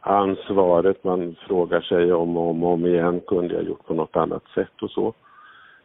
ansvaret. 0.00 1.04
Man 1.04 1.37
frågar 1.47 1.80
sig 1.80 2.12
om 2.12 2.37
och 2.37 2.50
om, 2.50 2.64
om 2.64 2.87
igen, 2.87 3.21
kunde 3.26 3.54
jag 3.54 3.64
gjort 3.64 3.87
på 3.87 3.95
något 3.95 4.16
annat 4.16 4.45
sätt 4.54 4.83
och 4.83 4.90
så. 4.90 5.14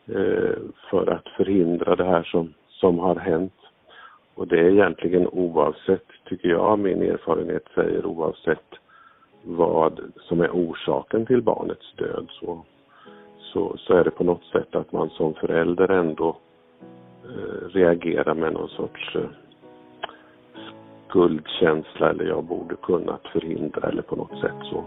Eh, 0.06 0.58
för 0.90 1.10
att 1.12 1.28
förhindra 1.38 1.96
det 1.96 2.06
här 2.06 2.24
som, 2.24 2.54
som 2.70 3.00
har 3.00 3.16
hänt. 3.16 3.54
Och 4.36 4.48
det 4.48 4.60
är 4.60 4.70
egentligen 4.70 5.28
oavsett, 5.28 6.06
tycker 6.26 6.50
jag, 6.50 6.80
min 6.80 7.02
erfarenhet 7.02 7.64
säger 7.76 8.06
oavsett 8.06 8.76
vad 9.44 10.00
som 10.20 10.42
är 10.42 10.50
orsaken 10.50 11.26
till 11.26 11.42
barnets 11.42 11.94
död 11.96 12.28
så, 12.32 12.66
så, 13.54 13.76
så 13.78 13.94
är 13.94 14.04
det 14.04 14.12
på 14.12 14.24
något 14.24 14.44
sätt 14.44 14.76
att 14.76 14.92
man 14.92 15.10
som 15.10 15.34
förälder 15.34 15.92
ändå 15.92 16.38
eh, 17.24 17.68
reagerar 17.74 18.34
med 18.34 18.54
någon 18.54 18.70
sorts 18.70 19.16
eh, 19.16 19.30
skuldkänsla 21.10 22.10
eller 22.10 22.26
jag 22.26 22.44
borde 22.44 22.76
kunnat 22.76 23.22
förhindra 23.34 23.90
eller 23.90 24.02
på 24.02 24.16
något 24.16 24.40
sätt 24.42 24.56
så. 24.72 24.84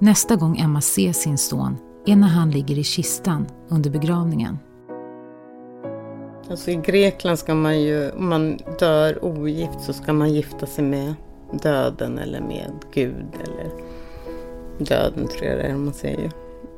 Nästa 0.00 0.36
gång 0.36 0.58
Emma 0.58 0.80
ser 0.80 1.12
sin 1.12 1.38
son 1.38 1.76
är 2.06 2.16
när 2.16 2.28
han 2.28 2.50
ligger 2.50 2.78
i 2.78 2.84
kistan 2.84 3.46
under 3.70 3.90
begravningen. 3.90 4.58
Alltså 6.50 6.70
i 6.70 6.74
Grekland 6.74 7.38
ska 7.38 7.54
man 7.54 7.82
ju, 7.82 8.10
om 8.10 8.28
man 8.28 8.58
dör 8.78 9.24
ogift 9.24 9.80
så 9.80 9.92
ska 9.92 10.12
man 10.12 10.34
gifta 10.34 10.66
sig 10.66 10.84
med 10.84 11.14
döden 11.50 12.18
eller 12.18 12.40
med 12.40 12.72
Gud 12.92 13.26
eller 13.44 13.70
döden 14.78 15.28
tror 15.28 15.44
jag 15.44 15.58
det 15.58 15.64
är 15.64 15.74
man 15.74 15.92
säger. 15.92 16.30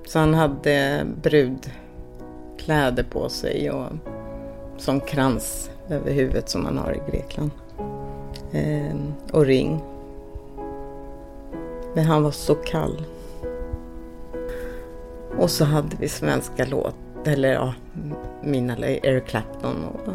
Så 0.07 0.19
han 0.19 0.35
hade 0.35 1.07
brudkläder 1.23 3.03
på 3.11 3.29
sig 3.29 3.71
och 3.71 3.87
som 4.77 5.01
krans 5.01 5.71
över 5.89 6.13
huvudet 6.13 6.49
som 6.49 6.63
man 6.63 6.79
har 6.79 6.93
i 6.93 7.11
Grekland. 7.11 7.51
Eh, 8.53 8.97
och 9.33 9.47
ring. 9.47 9.83
Men 11.95 12.05
han 12.05 12.23
var 12.23 12.31
så 12.31 12.55
kall. 12.55 13.03
Och 15.39 15.51
så 15.51 15.65
hade 15.65 15.97
vi 16.01 16.09
svenska 16.09 16.65
låt, 16.65 16.95
eller 17.25 17.53
ja, 17.53 17.75
mina 18.43 18.79
Eric 18.79 19.27
Clapton 19.27 19.85
och 19.85 20.13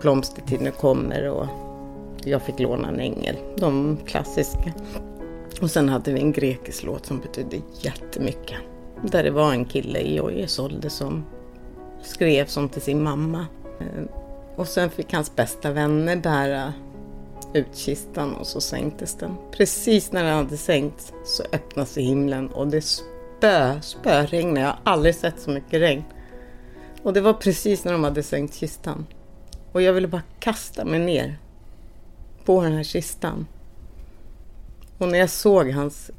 Blomstertid 0.00 0.60
nu 0.60 0.70
kommer 0.70 1.28
och 1.28 1.46
jag 2.26 2.42
fick 2.42 2.60
låna 2.60 2.88
en 2.88 3.00
ängel. 3.00 3.36
De 3.56 3.98
klassiska. 4.06 4.72
Och 5.60 5.70
sen 5.70 5.88
hade 5.88 6.12
vi 6.12 6.20
en 6.20 6.32
grekisk 6.32 6.82
låt 6.84 7.06
som 7.06 7.20
betydde 7.20 7.56
jättemycket. 7.80 8.56
Där 9.02 9.22
det 9.22 9.30
var 9.30 9.52
en 9.52 9.64
kille 9.64 10.00
i 10.00 10.20
Ojes 10.20 10.58
ålder 10.58 10.88
som 10.88 11.24
skrev 12.02 12.46
som 12.46 12.68
till 12.68 12.82
sin 12.82 13.02
mamma. 13.02 13.46
Eh, 13.80 14.04
och 14.56 14.68
sen 14.68 14.90
fick 14.90 15.12
hans 15.12 15.36
bästa 15.36 15.72
vänner 15.72 16.16
bära 16.16 16.72
ut 17.54 17.76
kistan 17.76 18.34
och 18.34 18.46
så 18.46 18.60
sänktes 18.60 19.14
den. 19.14 19.36
Precis 19.52 20.12
när 20.12 20.24
den 20.24 20.36
hade 20.36 20.56
sänkts 20.56 21.12
så 21.24 21.42
öppnas 21.52 21.96
himlen 21.96 22.48
och 22.48 22.68
det 22.68 22.80
spö, 22.80 23.80
spöregnade. 23.80 24.60
Jag 24.60 24.66
har 24.66 24.78
aldrig 24.84 25.14
sett 25.14 25.40
så 25.40 25.50
mycket 25.50 25.80
regn. 25.80 26.04
Och 27.02 27.12
det 27.12 27.20
var 27.20 27.32
precis 27.32 27.84
när 27.84 27.92
de 27.92 28.04
hade 28.04 28.22
sänkt 28.22 28.54
kistan. 28.54 29.06
Och 29.72 29.82
jag 29.82 29.92
ville 29.92 30.08
bara 30.08 30.22
kasta 30.38 30.84
mig 30.84 31.00
ner 31.00 31.38
på 32.46 32.62
den 32.62 32.72
här 32.72 32.82
kistan. 32.82 33.46
Och 34.98 35.08
när 35.08 35.18
jag 35.18 35.30
såg 35.30 35.70
hans, 35.70 36.10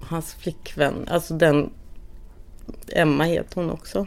hans 0.00 0.34
flickvän, 0.34 1.08
alltså 1.08 1.34
den 1.34 1.70
Emma 2.92 3.24
heter 3.24 3.60
hon 3.60 3.70
också. 3.70 4.06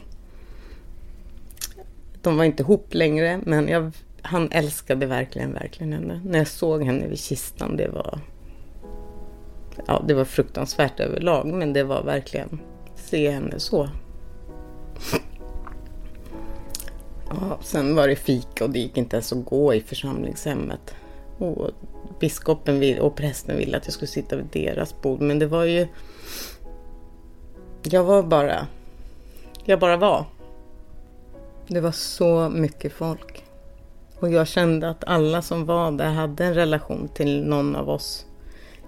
De 2.21 2.37
var 2.37 2.43
inte 2.43 2.63
ihop 2.63 2.93
längre, 2.93 3.39
men 3.43 3.67
jag, 3.67 3.91
han 4.21 4.51
älskade 4.51 5.05
verkligen, 5.05 5.53
verkligen 5.53 5.93
henne. 5.93 6.21
När 6.25 6.37
jag 6.37 6.47
såg 6.47 6.83
henne 6.83 7.07
vid 7.07 7.19
kistan, 7.19 7.77
det 7.77 7.87
var... 7.87 8.19
Ja, 9.87 10.03
det 10.07 10.13
var 10.13 10.25
fruktansvärt 10.25 10.99
överlag, 10.99 11.47
men 11.47 11.73
det 11.73 11.83
var 11.83 12.03
verkligen... 12.03 12.59
Se 12.95 13.31
henne 13.31 13.59
så. 13.59 13.89
Ja, 17.29 17.59
sen 17.61 17.95
var 17.95 18.07
det 18.07 18.15
fika 18.15 18.63
och 18.63 18.69
det 18.69 18.79
gick 18.79 18.97
inte 18.97 19.15
ens 19.15 19.33
att 19.33 19.45
gå 19.45 19.73
i 19.73 19.81
församlingshemmet. 19.81 20.95
Och 21.41 21.69
biskopen 22.19 22.99
och 22.99 23.15
prästen 23.15 23.57
ville 23.57 23.77
att 23.77 23.85
jag 23.85 23.93
skulle 23.93 24.07
sitta 24.07 24.35
vid 24.35 24.45
deras 24.51 25.01
bord. 25.01 25.21
Men 25.21 25.39
det 25.39 25.47
var 25.47 25.63
ju... 25.63 25.87
Jag 27.83 28.03
var 28.03 28.23
bara... 28.23 28.67
Jag 29.65 29.79
bara 29.79 29.97
var. 29.97 30.25
Det 31.67 31.81
var 31.81 31.91
så 31.91 32.49
mycket 32.49 32.93
folk. 32.93 33.43
Och 34.19 34.31
jag 34.31 34.47
kände 34.47 34.89
att 34.89 35.03
alla 35.03 35.41
som 35.41 35.65
var 35.65 35.91
där 35.91 36.13
hade 36.13 36.45
en 36.45 36.53
relation 36.53 37.09
till 37.13 37.43
någon 37.43 37.75
av 37.75 37.89
oss 37.89 38.25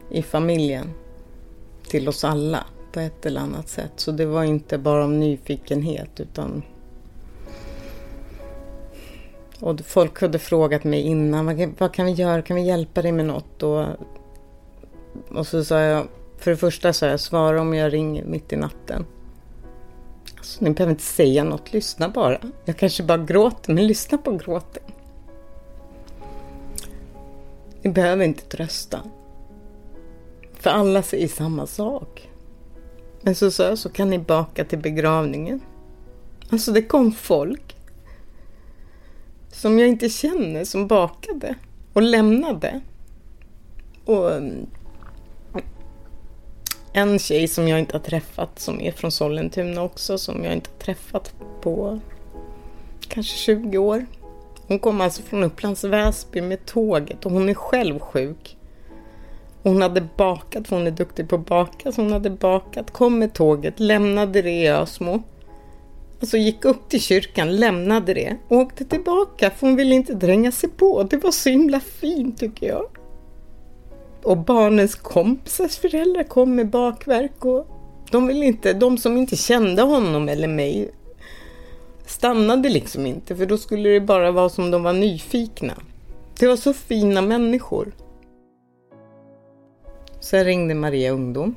i 0.09 0.21
familjen. 0.21 0.93
Till 1.87 2.09
oss 2.09 2.23
alla 2.23 2.65
på 2.91 2.99
ett 2.99 3.25
eller 3.25 3.41
annat 3.41 3.69
sätt. 3.69 3.91
Så 3.95 4.11
det 4.11 4.25
var 4.25 4.43
inte 4.43 4.77
bara 4.77 5.05
om 5.05 5.19
nyfikenhet 5.19 6.19
utan 6.19 6.63
och 9.63 9.81
folk 9.85 10.21
hade 10.21 10.39
frågat 10.39 10.83
mig 10.83 11.01
innan, 11.01 11.45
vad, 11.45 11.73
vad 11.77 11.93
kan 11.93 12.05
vi 12.05 12.11
göra, 12.11 12.41
kan 12.41 12.55
vi 12.55 12.61
hjälpa 12.61 13.01
dig 13.01 13.11
med 13.11 13.25
något? 13.25 13.63
Och, 13.63 13.85
och 15.29 15.47
så 15.47 15.63
sa 15.63 15.79
jag, 15.79 16.07
för 16.37 16.51
det 16.51 16.57
första 16.57 16.93
sa 16.93 17.05
jag, 17.05 17.19
svara 17.19 17.61
om 17.61 17.73
jag 17.73 17.93
ringer 17.93 18.25
mitt 18.25 18.53
i 18.53 18.55
natten. 18.55 19.05
Alltså, 20.37 20.63
ni 20.63 20.69
behöver 20.69 20.91
inte 20.91 21.03
säga 21.03 21.43
något, 21.43 21.73
lyssna 21.73 22.09
bara. 22.09 22.37
Jag 22.65 22.77
kanske 22.77 23.03
bara 23.03 23.17
gråter, 23.17 23.73
men 23.73 23.87
lyssna 23.87 24.17
på 24.17 24.31
gråten. 24.31 24.83
Ni 27.81 27.89
behöver 27.89 28.25
inte 28.25 28.43
trösta. 28.43 28.99
För 30.53 30.69
alla 30.69 31.03
säger 31.03 31.27
samma 31.27 31.67
sak. 31.67 32.29
Men 33.21 33.35
så 33.35 33.51
sa 33.51 33.63
jag, 33.63 33.77
så 33.77 33.89
kan 33.89 34.09
ni 34.09 34.19
baka 34.19 34.65
till 34.65 34.79
begravningen. 34.79 35.61
Alltså 36.49 36.71
det 36.71 36.81
kom 36.81 37.11
folk 37.11 37.75
som 39.53 39.79
jag 39.79 39.89
inte 39.89 40.09
känner 40.09 40.65
som 40.65 40.87
bakade 40.87 41.55
och 41.93 42.01
lämnade. 42.01 42.81
Och 44.05 44.31
mm, 44.31 44.67
en 46.93 47.19
tjej 47.19 47.47
som 47.47 47.67
jag 47.67 47.79
inte 47.79 47.95
har 47.95 48.01
träffat 48.01 48.59
som 48.59 48.81
är 48.81 48.91
från 48.91 49.11
Sollentuna 49.11 49.81
också 49.81 50.17
som 50.17 50.43
jag 50.43 50.53
inte 50.53 50.69
har 50.69 50.79
träffat 50.79 51.33
på 51.61 51.99
kanske 53.07 53.37
20 53.37 53.77
år. 53.77 54.05
Hon 54.67 54.79
kom 54.79 55.01
alltså 55.01 55.21
från 55.21 55.43
Upplands 55.43 55.83
Väsby 55.83 56.41
med 56.41 56.65
tåget 56.65 57.25
och 57.25 57.31
hon 57.31 57.49
är 57.49 57.53
själv 57.53 57.99
sjuk. 57.99 58.57
Hon 59.63 59.81
hade 59.81 60.01
bakat, 60.17 60.67
för 60.67 60.75
hon 60.75 60.87
är 60.87 60.91
duktig 60.91 61.29
på 61.29 61.35
att 61.35 61.45
baka, 61.45 61.91
så 61.91 62.01
hon 62.01 62.11
hade 62.11 62.29
bakat, 62.29 62.91
kom 62.91 63.19
med 63.19 63.33
tåget, 63.33 63.79
lämnade 63.79 64.41
det 64.41 64.51
i 64.51 64.69
Ösmo 64.69 65.23
och 66.23 66.29
så 66.29 66.37
gick 66.37 66.65
upp 66.65 66.89
till 66.89 67.01
kyrkan, 67.01 67.55
lämnade 67.55 68.13
det 68.13 68.37
och 68.47 68.57
åkte 68.57 68.85
tillbaka 68.85 69.49
för 69.49 69.67
hon 69.67 69.75
ville 69.75 69.95
inte 69.95 70.13
dränga 70.13 70.51
sig 70.51 70.69
på. 70.69 71.03
Det 71.03 71.17
var 71.17 71.31
så 71.31 71.49
himla 71.49 71.79
fint 71.79 72.39
tycker 72.39 72.67
jag. 72.67 72.85
Och 74.23 74.37
barnens 74.37 74.95
kompisars 74.95 75.77
föräldrar 75.77 76.23
kom 76.23 76.55
med 76.55 76.69
bakverk 76.69 77.45
och 77.45 77.67
de, 78.11 78.27
ville 78.27 78.45
inte, 78.45 78.73
de 78.73 78.97
som 78.97 79.17
inte 79.17 79.35
kände 79.35 79.81
honom 79.81 80.29
eller 80.29 80.47
mig 80.47 80.91
stannade 82.05 82.69
liksom 82.69 83.05
inte 83.05 83.35
för 83.35 83.45
då 83.45 83.57
skulle 83.57 83.89
det 83.89 84.01
bara 84.01 84.31
vara 84.31 84.49
som 84.49 84.71
de 84.71 84.83
var 84.83 84.93
nyfikna. 84.93 85.73
Det 86.39 86.47
var 86.47 86.55
så 86.55 86.73
fina 86.73 87.21
människor. 87.21 87.91
Sen 90.19 90.45
ringde 90.45 90.75
Maria 90.75 91.11
Ungdom. 91.11 91.55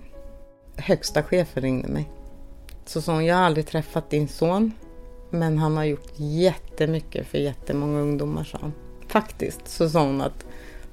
Högsta 0.77 1.23
chefen 1.23 1.63
ringde 1.63 1.89
mig. 1.89 2.16
Så 2.87 3.03
sa 3.03 3.13
hon, 3.13 3.25
jag 3.25 3.37
har 3.37 3.43
aldrig 3.43 3.67
träffat 3.67 4.11
din 4.11 4.29
son, 4.29 4.73
men 5.31 5.59
han 5.59 5.77
har 5.77 5.85
gjort 5.85 6.13
jättemycket 6.17 7.27
för 7.27 7.39
jättemånga 7.39 8.01
ungdomar, 8.01 8.45
sa 8.45 8.59
han. 8.61 8.73
Faktiskt 9.09 9.69
så 9.69 9.89
sa 9.89 10.01
hon 10.01 10.21
att 10.21 10.47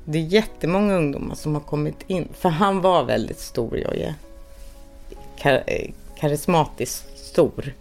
det 0.05 0.17
är 0.17 0.23
jättemånga 0.23 0.95
ungdomar 0.95 1.35
som 1.35 1.53
har 1.53 1.61
kommit 1.61 1.95
in, 2.07 2.27
för 2.33 2.49
han 2.49 2.81
var 2.81 3.03
väldigt 3.03 3.39
stor, 3.39 3.77
Jojje. 3.77 4.15
Kar 5.37 5.63
eh, 5.67 5.91
karismatiskt 6.19 7.17
stor. 7.17 7.73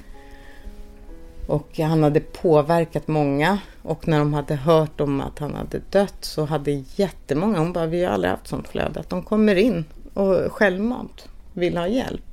Och 1.46 1.78
han 1.78 2.02
hade 2.02 2.20
påverkat 2.20 3.08
många 3.08 3.58
och 3.82 4.08
när 4.08 4.18
de 4.18 4.34
hade 4.34 4.54
hört 4.54 5.00
om 5.00 5.20
att 5.20 5.38
han 5.38 5.54
hade 5.54 5.80
dött 5.90 6.16
så 6.20 6.44
hade 6.44 6.84
jättemånga, 6.96 7.58
hon 7.58 7.72
bara, 7.72 7.86
vi 7.86 8.04
har 8.04 8.12
aldrig 8.12 8.30
haft 8.30 8.48
sånt 8.48 8.68
flöde, 8.68 9.00
att 9.00 9.10
de 9.10 9.22
kommer 9.22 9.54
in 9.54 9.84
och 10.14 10.52
självmant 10.52 11.28
vill 11.52 11.76
ha 11.76 11.88
hjälp. 11.88 12.31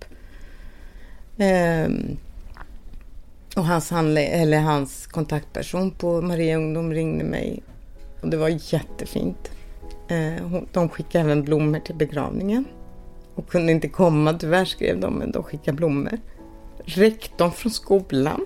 Ehm, 1.42 2.18
och 3.56 3.66
hans, 3.66 3.92
eller 3.92 4.60
hans 4.60 5.08
kontaktperson 5.08 5.92
på 5.92 6.22
Maria 6.22 6.58
Ungdom 6.58 6.94
ringde 6.94 7.24
mig 7.24 7.64
och 8.22 8.30
det 8.30 8.38
var 8.38 8.74
jättefint. 8.74 9.52
Ehm, 10.08 10.66
de 10.72 10.90
skickade 10.90 11.24
även 11.24 11.44
blommor 11.44 11.80
till 11.80 11.96
begravningen 11.96 12.66
och 13.36 13.50
kunde 13.50 13.72
inte 13.72 13.88
komma 13.88 14.34
tyvärr 14.34 14.66
skrev 14.66 15.00
de, 15.00 15.14
men 15.14 15.32
de 15.32 15.44
skickade 15.44 15.78
blommor. 15.78 16.18
Rektorn 16.86 17.52
från 17.52 17.72
skolan 17.72 18.46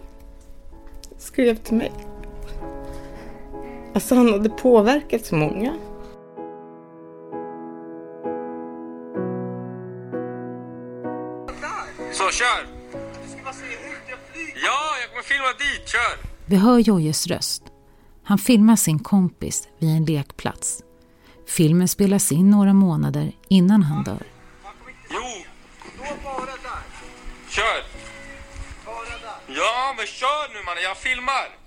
skrev 1.18 1.56
till 1.56 1.76
mig. 1.76 1.92
Alltså 3.94 4.16
han 4.16 4.32
hade 4.34 4.50
påverkat 4.50 5.26
så 5.26 5.36
många. 5.36 5.78
Så 12.12 12.30
kör! 12.32 12.73
Dit, 15.58 15.88
kör! 15.90 16.18
Vi 16.46 16.56
hör 16.56 16.80
Jojjes 16.80 17.28
röst. 17.28 17.64
Han 18.24 18.38
filmar 18.38 18.76
sin 18.76 19.00
kompis 19.00 19.68
vid 19.80 19.90
en 19.90 20.06
lekplats. 20.06 20.84
Filmen 21.48 21.88
spelas 21.88 22.32
in 22.32 22.50
några 22.50 22.74
månader 22.74 23.32
innan 23.50 23.84
han 23.84 24.04
dör. 24.04 24.24
Jo! 25.10 25.46
Kör! 27.50 27.84
Ja, 29.48 29.94
men 29.98 30.06
kör 30.06 30.54
nu 30.54 30.64
mannen, 30.66 30.84
jag 30.84 30.98
filmar! 30.98 31.58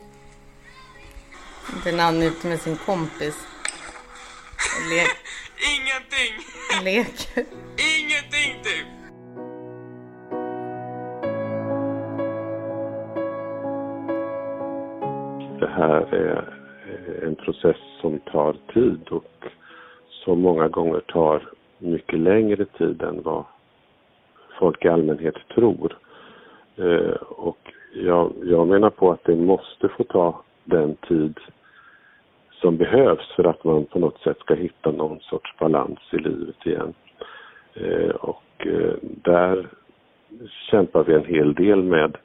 Den 1.84 1.98
han 1.98 2.22
ute 2.22 2.46
med 2.46 2.60
sin 2.60 2.76
kompis. 2.76 3.34
Le 4.90 5.00
Ingenting! 5.74 6.32
Leker. 6.82 7.44
Ingenting 7.76 8.62
typ! 8.64 8.95
Det 15.66 15.72
här 15.72 16.14
är 16.14 16.44
eh, 16.88 17.28
en 17.28 17.34
process 17.34 17.76
som 18.00 18.18
tar 18.18 18.56
tid 18.72 19.08
och 19.10 19.46
som 20.24 20.40
många 20.40 20.68
gånger 20.68 21.00
tar 21.00 21.42
mycket 21.78 22.18
längre 22.18 22.64
tid 22.64 23.02
än 23.02 23.22
vad 23.22 23.44
folk 24.58 24.84
i 24.84 24.88
allmänhet 24.88 25.34
tror. 25.54 25.98
Eh, 26.76 27.16
och 27.20 27.58
jag, 27.94 28.32
jag 28.42 28.68
menar 28.68 28.90
på 28.90 29.12
att 29.12 29.24
det 29.24 29.36
måste 29.36 29.88
få 29.88 30.04
ta 30.04 30.42
den 30.64 30.96
tid 30.96 31.38
som 32.50 32.76
behövs 32.76 33.32
för 33.36 33.44
att 33.44 33.64
man 33.64 33.84
på 33.84 33.98
något 33.98 34.20
sätt 34.20 34.38
ska 34.38 34.54
hitta 34.54 34.90
någon 34.90 35.20
sorts 35.20 35.58
balans 35.58 35.98
i 36.12 36.16
livet 36.16 36.66
igen. 36.66 36.94
Eh, 37.74 38.10
och 38.10 38.66
där 39.02 39.66
kämpar 40.70 41.04
vi 41.04 41.14
en 41.14 41.24
hel 41.24 41.54
del 41.54 41.82
med 41.82 42.16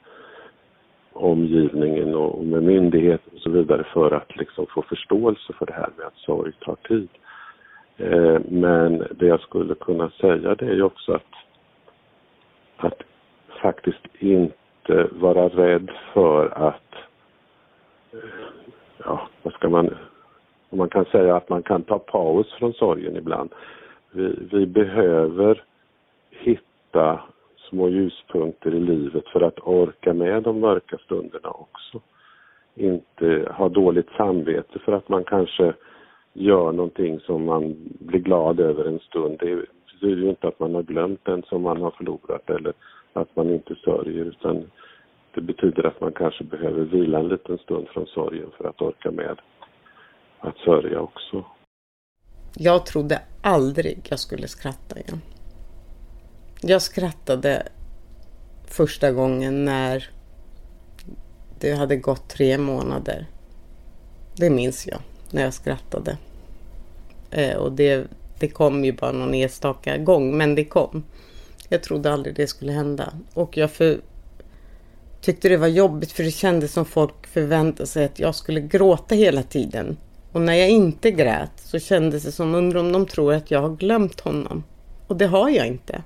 omgivningen 1.22 2.14
och 2.14 2.44
med 2.44 2.62
myndigheter 2.62 3.34
och 3.34 3.40
så 3.40 3.50
vidare 3.50 3.84
för 3.84 4.10
att 4.10 4.36
liksom 4.36 4.66
få 4.66 4.82
förståelse 4.82 5.52
för 5.52 5.66
det 5.66 5.72
här 5.72 5.90
med 5.96 6.06
att 6.06 6.16
sorg 6.16 6.52
tar 6.52 6.76
tid. 6.88 7.08
Eh, 7.96 8.40
men 8.48 9.06
det 9.10 9.26
jag 9.26 9.40
skulle 9.40 9.74
kunna 9.74 10.10
säga 10.10 10.54
det 10.54 10.66
är 10.66 10.74
ju 10.74 10.82
också 10.82 11.12
att, 11.12 11.32
att 12.76 13.02
faktiskt 13.62 14.06
inte 14.18 15.08
vara 15.10 15.48
rädd 15.48 15.90
för 16.12 16.46
att, 16.46 16.94
eh, 18.12 18.18
ja, 19.04 19.28
vad 19.42 19.54
ska 19.54 19.68
man, 19.68 19.94
man 20.70 20.88
kan 20.88 21.04
säga 21.04 21.36
att 21.36 21.48
man 21.48 21.62
kan 21.62 21.82
ta 21.82 21.98
paus 21.98 22.52
från 22.52 22.72
sorgen 22.72 23.16
ibland. 23.16 23.50
Vi, 24.10 24.38
vi 24.52 24.66
behöver 24.66 25.62
hitta 26.30 27.20
små 27.72 27.88
ljuspunkter 27.88 28.74
i 28.74 28.80
livet 28.80 29.28
för 29.28 29.40
att 29.40 29.58
orka 29.58 30.12
med 30.12 30.42
de 30.42 30.60
mörka 30.60 30.98
stunderna 30.98 31.50
också. 31.50 32.00
Inte 32.74 33.52
ha 33.56 33.68
dåligt 33.68 34.08
samvete 34.16 34.78
för 34.84 34.92
att 34.92 35.08
man 35.08 35.24
kanske 35.24 35.74
gör 36.32 36.72
någonting 36.72 37.20
som 37.20 37.44
man 37.44 37.74
blir 38.00 38.20
glad 38.20 38.60
över 38.60 38.84
en 38.84 38.98
stund. 38.98 39.36
Det 39.40 39.64
betyder 39.92 40.22
ju 40.22 40.28
inte 40.28 40.48
att 40.48 40.60
man 40.60 40.74
har 40.74 40.82
glömt 40.82 41.24
den 41.24 41.42
som 41.42 41.62
man 41.62 41.80
har 41.82 41.90
förlorat 41.90 42.50
eller 42.50 42.72
att 43.12 43.36
man 43.36 43.50
inte 43.50 43.74
sörjer 43.74 44.24
utan 44.24 44.70
det 45.34 45.40
betyder 45.40 45.86
att 45.86 46.00
man 46.00 46.12
kanske 46.12 46.44
behöver 46.44 46.84
vila 46.84 47.18
en 47.18 47.28
liten 47.28 47.58
stund 47.58 47.88
från 47.88 48.06
sorgen 48.06 48.50
för 48.56 48.68
att 48.68 48.82
orka 48.82 49.10
med 49.10 49.40
att 50.40 50.56
sörja 50.56 51.00
också. 51.00 51.44
Jag 52.58 52.86
trodde 52.86 53.18
aldrig 53.42 54.06
jag 54.10 54.18
skulle 54.18 54.48
skratta 54.48 55.00
igen. 55.00 55.20
Jag 56.64 56.82
skrattade 56.82 57.68
första 58.66 59.12
gången 59.12 59.64
när 59.64 60.10
det 61.60 61.72
hade 61.72 61.96
gått 61.96 62.28
tre 62.28 62.58
månader. 62.58 63.26
Det 64.36 64.50
minns 64.50 64.86
jag, 64.86 64.98
när 65.30 65.42
jag 65.42 65.54
skrattade. 65.54 66.16
Eh, 67.30 67.56
och 67.56 67.72
det, 67.72 68.06
Det 68.38 68.48
kom 68.48 68.84
ju 68.84 68.92
bara 68.92 69.12
någon 69.12 69.34
enstaka 69.34 69.96
gång, 69.96 70.36
men 70.36 70.54
det 70.54 70.64
kom. 70.64 71.04
Jag 71.68 71.82
trodde 71.82 72.12
aldrig 72.12 72.34
det 72.34 72.46
skulle 72.46 72.72
hända. 72.72 73.12
Och 73.34 73.56
jag 73.56 73.70
för, 73.70 74.00
tyckte 75.20 75.48
det 75.48 75.56
var 75.56 75.66
jobbigt 75.66 76.12
för 76.12 76.22
det 76.24 76.30
kändes 76.30 76.72
som 76.72 76.84
folk 76.84 77.26
förväntade 77.26 77.86
sig 77.86 78.04
att 78.04 78.18
jag 78.18 78.34
skulle 78.34 78.60
gråta 78.60 79.14
hela 79.14 79.42
tiden. 79.42 79.96
Och 80.32 80.40
när 80.40 80.54
jag 80.54 80.70
inte 80.70 81.10
grät 81.10 81.52
så 81.56 81.78
kändes 81.78 82.24
det 82.24 82.32
som 82.32 82.54
undrar 82.54 82.80
om 82.80 82.92
de 82.92 83.06
tror 83.06 83.32
att 83.34 83.50
jag 83.50 83.60
har 83.60 83.76
glömt 83.76 84.20
honom. 84.20 84.64
Och 85.06 85.16
det 85.16 85.26
har 85.26 85.48
jag 85.48 85.66
inte. 85.66 86.02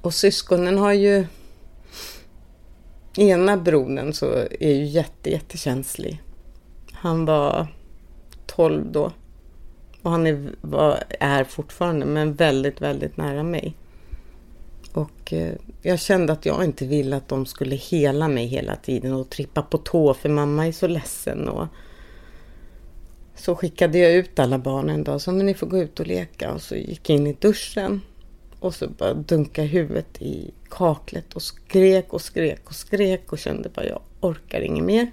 Och 0.00 0.14
syskonen 0.14 0.78
har 0.78 0.92
ju... 0.92 1.26
Ena 3.16 3.56
brodern 3.56 4.12
så 4.12 4.32
är 4.60 4.72
ju 4.72 4.84
jätte, 4.84 5.30
jättekänslig. 5.30 6.22
Han 6.92 7.24
var 7.24 7.66
12 8.46 8.92
då. 8.92 9.12
Och 10.02 10.10
han 10.10 10.26
är, 10.26 10.50
var, 10.60 11.02
är 11.20 11.44
fortfarande, 11.44 12.06
men 12.06 12.34
väldigt, 12.34 12.80
väldigt 12.80 13.16
nära 13.16 13.42
mig. 13.42 13.74
Och 14.92 15.32
eh, 15.32 15.54
jag 15.82 16.00
kände 16.00 16.32
att 16.32 16.46
jag 16.46 16.64
inte 16.64 16.86
ville 16.86 17.16
att 17.16 17.28
de 17.28 17.46
skulle 17.46 17.76
hela 17.76 18.28
mig 18.28 18.46
hela 18.46 18.76
tiden 18.76 19.12
och 19.12 19.30
trippa 19.30 19.62
på 19.62 19.78
tå 19.78 20.14
för 20.14 20.28
mamma 20.28 20.66
är 20.66 20.72
så 20.72 20.86
ledsen. 20.86 21.48
Och 21.48 21.66
så 23.34 23.56
skickade 23.56 23.98
jag 23.98 24.12
ut 24.12 24.38
alla 24.38 24.58
barnen 24.58 24.94
en 24.94 25.04
dag, 25.04 25.20
så 25.20 25.32
men 25.32 25.46
ni 25.46 25.54
får 25.54 25.66
gå 25.66 25.78
ut 25.78 26.00
och 26.00 26.06
leka. 26.06 26.52
Och 26.52 26.62
så 26.62 26.74
gick 26.74 27.10
jag 27.10 27.16
in 27.16 27.26
i 27.26 27.36
duschen 27.40 28.00
och 28.60 28.74
så 28.74 28.88
bara 28.88 29.14
dunka 29.14 29.62
huvudet 29.62 30.22
i 30.22 30.50
kaklet 30.68 31.34
och 31.34 31.42
skrek 31.42 32.12
och 32.12 32.20
skrek 32.20 32.60
och 32.64 32.74
skrek 32.74 33.32
och 33.32 33.38
kände 33.38 33.68
bara 33.68 33.86
jag 33.86 34.00
orkar 34.20 34.60
inget 34.60 34.84
mer. 34.84 35.10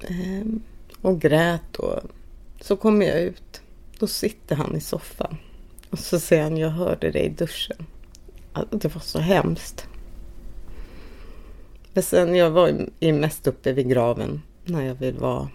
Ehm, 0.00 0.62
och 1.02 1.20
grät 1.20 1.76
och 1.76 2.00
så 2.60 2.76
kommer 2.76 3.06
jag 3.06 3.20
ut. 3.20 3.60
Då 3.98 4.06
sitter 4.06 4.56
han 4.56 4.76
i 4.76 4.80
soffan. 4.80 5.36
Och 5.90 5.98
så 5.98 6.20
säger 6.20 6.42
han, 6.42 6.56
jag 6.56 6.70
hörde 6.70 7.10
dig 7.10 7.22
i 7.22 7.28
duschen. 7.28 7.86
Alltså, 8.52 8.76
det 8.76 8.94
var 8.94 9.00
så 9.00 9.18
hemskt. 9.18 9.86
Men 11.92 12.02
sen 12.02 12.34
jag 12.34 12.50
var 12.50 12.88
ju 13.00 13.12
mest 13.12 13.46
uppe 13.46 13.72
vid 13.72 13.88
graven 13.88 14.42
när 14.64 14.82
jag 14.82 14.94
vill 14.94 15.14
vara 15.14 15.48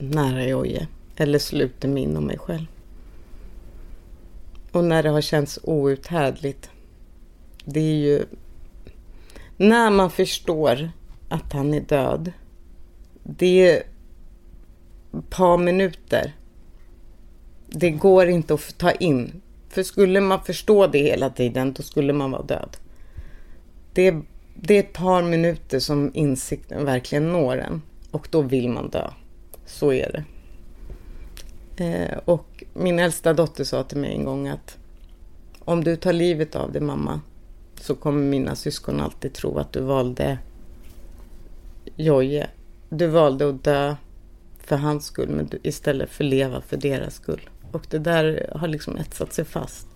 nära 0.00 0.44
Jojje. 0.44 0.88
Eller 1.16 1.38
sluta 1.38 1.88
min 1.88 2.16
och 2.16 2.22
mig 2.22 2.38
själv. 2.38 2.66
Och 4.76 4.84
när 4.84 5.02
det 5.02 5.08
har 5.08 5.20
känts 5.20 5.58
outhärdligt. 5.62 6.70
Det 7.64 7.80
är 7.80 7.94
ju 7.94 8.24
när 9.56 9.90
man 9.90 10.10
förstår 10.10 10.90
att 11.28 11.52
han 11.52 11.74
är 11.74 11.80
död. 11.80 12.32
Det 13.22 13.70
är 13.70 13.76
ett 13.76 15.30
par 15.30 15.58
minuter. 15.58 16.34
Det 17.66 17.90
går 17.90 18.26
inte 18.26 18.54
att 18.54 18.78
ta 18.78 18.90
in. 18.90 19.42
För 19.68 19.82
skulle 19.82 20.20
man 20.20 20.44
förstå 20.44 20.86
det 20.86 20.98
hela 20.98 21.30
tiden, 21.30 21.72
då 21.72 21.82
skulle 21.82 22.12
man 22.12 22.30
vara 22.30 22.42
död. 22.42 22.76
Det 23.92 24.06
är, 24.06 24.22
det 24.54 24.74
är 24.74 24.80
ett 24.80 24.92
par 24.92 25.22
minuter 25.22 25.78
som 25.78 26.10
insikten 26.14 26.84
verkligen 26.84 27.32
når 27.32 27.58
en. 27.58 27.82
Och 28.10 28.28
då 28.30 28.42
vill 28.42 28.68
man 28.68 28.90
dö. 28.90 29.10
Så 29.66 29.92
är 29.92 30.12
det. 30.12 30.24
Eh, 31.76 32.18
och 32.24 32.64
min 32.74 32.98
äldsta 32.98 33.32
dotter 33.32 33.64
sa 33.64 33.82
till 33.82 33.98
mig 33.98 34.12
en 34.12 34.24
gång 34.24 34.48
att 34.48 34.78
om 35.58 35.84
du 35.84 35.96
tar 35.96 36.12
livet 36.12 36.56
av 36.56 36.72
dig 36.72 36.82
mamma 36.82 37.20
så 37.80 37.94
kommer 37.94 38.22
mina 38.22 38.56
syskon 38.56 39.00
alltid 39.00 39.32
tro 39.32 39.58
att 39.58 39.72
du 39.72 39.80
valde 39.80 40.38
Jojje. 41.96 42.50
Du 42.88 43.06
valde 43.06 43.48
att 43.48 43.64
dö 43.64 43.96
för 44.58 44.76
hans 44.76 45.04
skull 45.04 45.28
men 45.28 45.46
du, 45.46 45.58
istället 45.62 46.10
för 46.10 46.24
leva 46.24 46.60
för 46.60 46.76
deras 46.76 47.14
skull. 47.14 47.50
Och 47.72 47.86
det 47.90 47.98
där 47.98 48.50
har 48.54 48.68
liksom 48.68 48.96
etsat 48.96 49.32
sig 49.32 49.44
fast. 49.44 49.86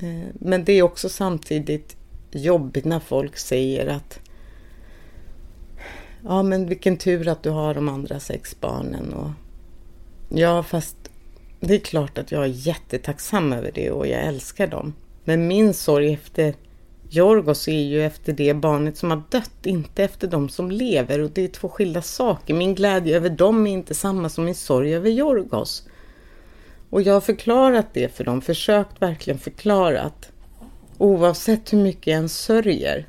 Eh, 0.00 0.28
men 0.34 0.64
det 0.64 0.72
är 0.72 0.82
också 0.82 1.08
samtidigt 1.08 1.96
jobbigt 2.30 2.84
när 2.84 3.00
folk 3.00 3.36
säger 3.36 3.86
att 3.86 4.20
Ja 6.24 6.42
men 6.42 6.68
vilken 6.68 6.96
tur 6.96 7.28
att 7.28 7.42
du 7.42 7.50
har 7.50 7.74
de 7.74 7.88
andra 7.88 8.20
sex 8.20 8.60
barnen. 8.60 9.12
Och, 9.12 9.30
ja 10.34 10.62
fast 10.62 10.96
det 11.60 11.74
är 11.74 11.78
klart 11.78 12.18
att 12.18 12.32
jag 12.32 12.44
är 12.44 12.66
jättetacksam 12.66 13.52
över 13.52 13.70
det 13.74 13.90
och 13.90 14.06
jag 14.06 14.22
älskar 14.24 14.66
dem. 14.66 14.94
Men 15.24 15.46
min 15.46 15.74
sorg 15.74 16.12
efter 16.12 16.54
Jorgos 17.08 17.68
är 17.68 17.82
ju 17.82 18.04
efter 18.04 18.32
det 18.32 18.54
barnet 18.54 18.96
som 18.96 19.10
har 19.10 19.22
dött, 19.30 19.66
inte 19.66 20.04
efter 20.04 20.28
de 20.28 20.48
som 20.48 20.70
lever. 20.70 21.18
Och 21.18 21.30
det 21.30 21.44
är 21.44 21.48
två 21.48 21.68
skilda 21.68 22.02
saker. 22.02 22.54
Min 22.54 22.74
glädje 22.74 23.16
över 23.16 23.30
dem 23.30 23.66
är 23.66 23.72
inte 23.72 23.94
samma 23.94 24.28
som 24.28 24.44
min 24.44 24.54
sorg 24.54 24.94
över 24.94 25.10
Jorgos. 25.10 25.88
Och 26.90 27.02
jag 27.02 27.14
har 27.14 27.20
förklarat 27.20 27.86
det 27.92 28.14
för 28.14 28.24
dem, 28.24 28.42
försökt 28.42 29.02
verkligen 29.02 29.38
förklara 29.38 30.00
att 30.00 30.32
oavsett 30.98 31.72
hur 31.72 31.78
mycket 31.78 32.06
jag 32.06 32.16
än 32.16 32.28
sörjer 32.28 33.06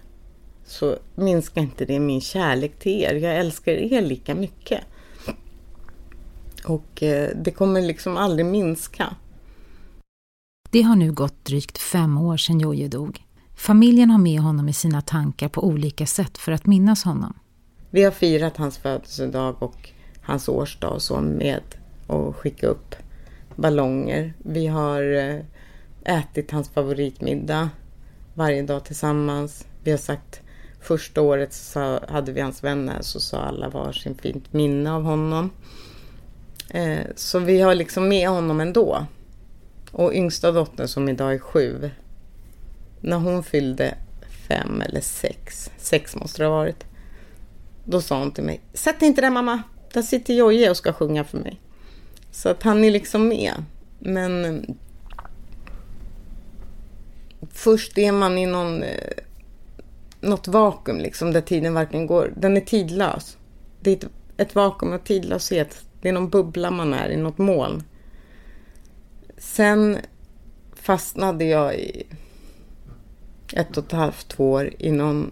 så 0.65 0.97
minskar 1.15 1.61
inte 1.61 1.85
det 1.85 1.99
min 1.99 2.21
kärlek 2.21 2.79
till 2.79 3.01
er. 3.03 3.13
Jag 3.13 3.37
älskar 3.37 3.71
er 3.71 4.01
lika 4.01 4.35
mycket. 4.35 4.81
Och 6.65 7.03
eh, 7.03 7.29
det 7.35 7.51
kommer 7.51 7.81
liksom 7.81 8.17
aldrig 8.17 8.45
minska. 8.45 9.15
Det 10.69 10.81
har 10.81 10.95
nu 10.95 11.11
gått 11.11 11.45
drygt 11.45 11.77
fem 11.77 12.17
år 12.17 12.37
sedan 12.37 12.59
Jojje 12.59 12.87
dog. 12.87 13.25
Familjen 13.55 14.09
har 14.09 14.17
med 14.17 14.39
honom 14.39 14.69
i 14.69 14.73
sina 14.73 15.01
tankar 15.01 15.49
på 15.49 15.63
olika 15.63 16.05
sätt 16.05 16.37
för 16.37 16.51
att 16.51 16.65
minnas 16.65 17.03
honom. 17.03 17.33
Vi 17.89 18.03
har 18.03 18.11
firat 18.11 18.57
hans 18.57 18.77
födelsedag 18.77 19.63
och 19.63 19.89
hans 20.21 20.49
årsdag 20.49 20.89
och 20.89 21.01
så 21.01 21.21
med 21.21 21.61
att 22.07 22.35
skicka 22.35 22.67
upp 22.67 22.95
ballonger. 23.55 24.33
Vi 24.37 24.67
har 24.67 25.13
eh, 25.13 25.39
ätit 26.19 26.51
hans 26.51 26.69
favoritmiddag 26.69 27.69
varje 28.33 28.61
dag 28.61 28.85
tillsammans. 28.85 29.67
Vi 29.83 29.91
har 29.91 29.97
sagt 29.97 30.41
första 30.81 31.21
året 31.21 31.53
så 31.53 31.99
hade 32.09 32.31
vi 32.31 32.41
hans 32.41 32.63
vänner 32.63 33.01
så 33.01 33.19
sa 33.19 33.37
alla 33.37 33.69
varsin 33.69 34.15
fint 34.15 34.53
minne 34.53 34.91
av 34.91 35.03
honom. 35.03 35.49
Eh, 36.69 37.05
så 37.15 37.39
vi 37.39 37.61
har 37.61 37.75
liksom 37.75 38.07
med 38.07 38.29
honom 38.29 38.61
ändå. 38.61 39.05
Och 39.91 40.13
yngsta 40.13 40.51
dottern 40.51 40.87
som 40.87 41.09
idag 41.09 41.33
är 41.33 41.39
sju. 41.39 41.91
När 43.01 43.17
hon 43.17 43.43
fyllde 43.43 43.95
fem 44.47 44.81
eller 44.81 45.01
sex, 45.01 45.71
sex 45.77 46.15
måste 46.15 46.41
det 46.41 46.47
ha 46.47 46.55
varit. 46.55 46.85
Då 47.85 48.01
sa 48.01 48.19
hon 48.19 48.31
till 48.31 48.43
mig, 48.43 48.61
sätt 48.73 48.99
dig 48.99 49.07
inte 49.07 49.21
där 49.21 49.29
mamma, 49.29 49.63
där 49.93 50.01
sitter 50.01 50.33
Jojje 50.33 50.69
och 50.69 50.77
ska 50.77 50.93
sjunga 50.93 51.23
för 51.23 51.37
mig. 51.37 51.59
Så 52.31 52.49
att 52.49 52.63
han 52.63 52.83
är 52.83 52.91
liksom 52.91 53.27
med. 53.27 53.53
Men 53.99 54.45
eh, 54.45 54.75
först 57.51 57.97
är 57.97 58.11
man 58.11 58.37
i 58.37 58.45
någon, 58.45 58.83
eh, 58.83 59.09
något 60.21 60.47
vakuum 60.47 60.97
liksom 60.97 61.33
där 61.33 61.41
tiden 61.41 61.73
verkligen 61.73 62.07
går. 62.07 62.33
Den 62.37 62.57
är 62.57 62.61
tidlös. 62.61 63.37
Det 63.81 63.91
är 63.91 63.95
ett, 63.95 64.07
ett 64.37 64.55
vakuum 64.55 64.93
av 64.93 64.97
tidlöshet. 64.97 65.85
Det 66.03 66.09
är 66.09 66.13
någon 66.13 66.29
bubbla 66.29 66.71
man 66.71 66.93
är 66.93 67.09
i, 67.09 67.17
något 67.17 67.37
moln. 67.37 67.83
Sen 69.37 69.97
fastnade 70.75 71.45
jag 71.45 71.75
i 71.75 72.03
ett 73.53 73.77
och 73.77 73.85
ett 73.85 73.91
halvt, 73.91 74.27
två 74.27 74.51
år 74.51 74.73
i 74.79 74.91
någon 74.91 75.31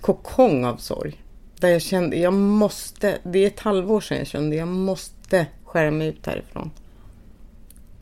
kokong 0.00 0.64
av 0.64 0.76
sorg. 0.76 1.22
Där 1.58 1.68
jag 1.68 1.82
kände, 1.82 2.16
jag 2.16 2.32
måste, 2.32 3.18
det 3.22 3.38
är 3.38 3.46
ett 3.46 3.60
halvår 3.60 4.00
sedan 4.00 4.18
jag 4.18 4.26
kände, 4.26 4.56
jag 4.56 4.68
måste 4.68 5.46
skära 5.64 5.90
mig 5.90 6.08
ut 6.08 6.26
härifrån. 6.26 6.70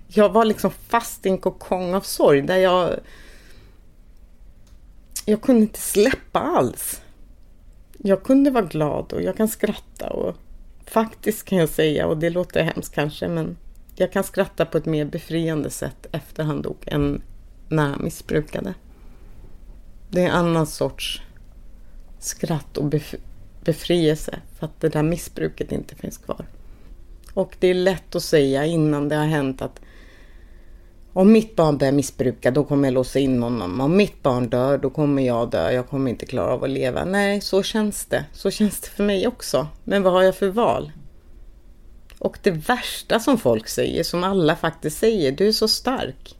Jag 0.06 0.32
var 0.32 0.44
liksom 0.44 0.70
fast 0.70 1.26
i 1.26 1.28
en 1.28 1.38
kokong 1.38 1.94
av 1.94 2.00
sorg 2.00 2.42
där 2.42 2.56
jag... 2.56 2.98
Jag 5.24 5.42
kunde 5.42 5.62
inte 5.62 5.80
släppa 5.80 6.40
alls. 6.40 7.02
Jag 8.02 8.22
kunde 8.22 8.50
vara 8.50 8.64
glad 8.64 9.12
och 9.12 9.22
jag 9.22 9.36
kan 9.36 9.48
skratta 9.48 10.10
och 10.10 10.36
faktiskt 10.86 11.44
kan 11.44 11.58
jag 11.58 11.68
säga, 11.68 12.06
och 12.06 12.18
det 12.18 12.30
låter 12.30 12.62
hemskt 12.62 12.94
kanske, 12.94 13.28
men 13.28 13.56
jag 13.94 14.12
kan 14.12 14.24
skratta 14.24 14.66
på 14.66 14.78
ett 14.78 14.86
mer 14.86 15.04
befriande 15.04 15.70
sätt 15.70 16.06
efter 16.12 16.44
han 16.44 16.62
dog 16.62 16.76
än 16.86 17.22
när 17.68 17.88
han 17.88 18.04
missbrukade. 18.04 18.74
Det 20.10 20.20
är 20.20 20.26
en 20.26 20.34
annan 20.34 20.66
sorts 20.66 21.22
skratt 22.18 22.76
och 22.76 22.84
bef 22.84 23.14
befrielse 23.64 24.38
för 24.58 24.66
att 24.66 24.80
det 24.80 24.88
där 24.88 25.02
missbruket 25.02 25.72
inte 25.72 25.94
finns 25.94 26.18
kvar. 26.18 26.46
Och 27.34 27.56
det 27.58 27.68
är 27.68 27.74
lätt 27.74 28.14
att 28.14 28.22
säga 28.22 28.66
innan 28.66 29.08
det 29.08 29.16
har 29.16 29.26
hänt 29.26 29.62
att 29.62 29.80
om 31.12 31.32
mitt 31.32 31.56
barn 31.56 31.78
börjar 31.78 31.92
missbruka 31.92 32.50
då 32.50 32.64
kommer 32.64 32.88
jag 32.88 32.94
låsa 32.94 33.18
in 33.18 33.42
honom. 33.42 33.80
Om 33.80 33.96
mitt 33.96 34.22
barn 34.22 34.48
dör 34.48 34.78
då 34.78 34.90
kommer 34.90 35.22
jag 35.22 35.50
dö. 35.50 35.70
Jag 35.70 35.88
kommer 35.88 36.10
inte 36.10 36.26
klara 36.26 36.52
av 36.52 36.64
att 36.64 36.70
leva. 36.70 37.04
Nej, 37.04 37.40
så 37.40 37.62
känns 37.62 38.04
det. 38.04 38.24
Så 38.32 38.50
känns 38.50 38.80
det 38.80 38.88
för 38.88 39.04
mig 39.04 39.26
också. 39.26 39.66
Men 39.84 40.02
vad 40.02 40.12
har 40.12 40.22
jag 40.22 40.36
för 40.36 40.48
val? 40.48 40.92
Och 42.18 42.38
det 42.42 42.50
värsta 42.50 43.20
som 43.20 43.38
folk 43.38 43.68
säger, 43.68 44.02
som 44.02 44.24
alla 44.24 44.56
faktiskt 44.56 44.98
säger, 44.98 45.32
du 45.32 45.48
är 45.48 45.52
så 45.52 45.68
stark. 45.68 46.36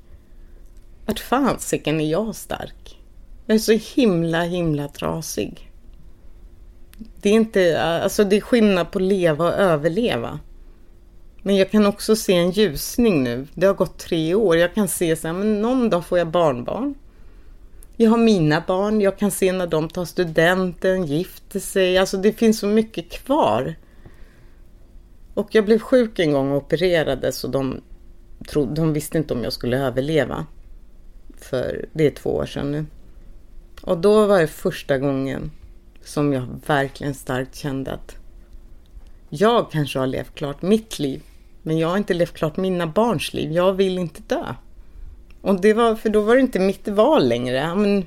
Vart 1.07 1.19
fasiken 1.19 2.01
är 2.01 2.11
jag 2.11 2.37
stark? 2.37 2.99
Jag 3.47 3.55
är 3.55 3.59
så 3.59 3.73
himla, 3.73 4.43
himla 4.43 4.89
trasig. 4.89 5.71
Det 7.21 7.29
är 7.29 7.33
inte, 7.33 7.83
alltså 7.83 8.25
det 8.25 8.37
är 8.37 8.41
skillnad 8.41 8.91
på 8.91 8.99
leva 8.99 9.45
och 9.45 9.55
överleva. 9.55 10.39
Men 11.43 11.57
jag 11.57 11.71
kan 11.71 11.87
också 11.87 12.17
se 12.17 12.35
en 12.35 12.51
ljusning 12.51 13.23
nu. 13.23 13.47
Det 13.55 13.67
har 13.67 13.75
gått 13.75 13.99
tre 13.99 14.35
år. 14.35 14.57
Jag 14.57 14.75
kan 14.75 14.89
se 14.89 15.17
så 15.17 15.27
här, 15.29 15.35
men 15.35 15.63
någon 15.63 15.91
dag 15.91 16.07
får 16.07 16.19
jag 16.19 16.29
barnbarn. 16.29 16.95
Jag 17.97 18.11
har 18.11 18.19
mina 18.19 18.65
barn. 18.67 19.01
Jag 19.01 19.19
kan 19.19 19.31
se 19.31 19.53
när 19.53 19.67
de 19.67 19.89
tar 19.89 20.05
studenten, 20.05 21.07
gifter 21.07 21.61
sig. 21.61 21.99
Alltså 21.99 22.17
det 22.17 22.33
finns 22.33 22.59
så 22.59 22.67
mycket 22.67 23.11
kvar. 23.11 23.75
Och 25.35 25.55
jag 25.55 25.65
blev 25.65 25.79
sjuk 25.79 26.19
en 26.19 26.33
gång 26.33 26.51
och 26.51 26.57
opererades 26.57 27.45
och 27.45 27.51
de, 27.51 27.81
trodde, 28.49 28.75
de 28.75 28.93
visste 28.93 29.19
inte 29.19 29.35
om 29.35 29.45
jag 29.45 29.53
skulle 29.53 29.79
överleva. 29.79 30.47
För 31.37 31.89
det 31.93 32.07
är 32.07 32.11
två 32.11 32.31
år 32.31 32.47
sedan 32.47 32.73
nu. 32.73 32.87
Och 33.83 33.99
då 33.99 34.27
var 34.27 34.41
det 34.41 34.47
första 34.47 34.99
gången 34.99 35.51
som 36.05 36.33
jag 36.33 36.61
verkligen 36.67 37.15
starkt 37.15 37.57
kände 37.57 37.93
att 37.93 38.17
jag 39.29 39.71
kanske 39.71 39.99
har 39.99 40.07
levt 40.07 40.35
klart 40.35 40.63
mitt 40.63 40.99
liv. 40.99 41.23
Men 41.63 41.79
jag 41.79 41.89
har 41.89 41.97
inte 41.97 42.15
levt 42.15 42.35
klart 42.35 42.57
mina 42.57 42.87
barns 42.87 43.35
liv. 43.35 43.53
Jag 43.53 43.73
vill 43.73 43.99
inte 43.99 44.23
dö. 44.27 44.55
Och 45.41 45.61
det 45.61 45.75
var, 45.75 45.95
för 45.95 46.11
då 46.11 46.21
var 46.21 46.35
det 46.35 46.41
inte 46.41 46.59
mitt 46.59 46.89
val 46.89 47.29
längre. 47.29 47.75
Men 47.75 48.05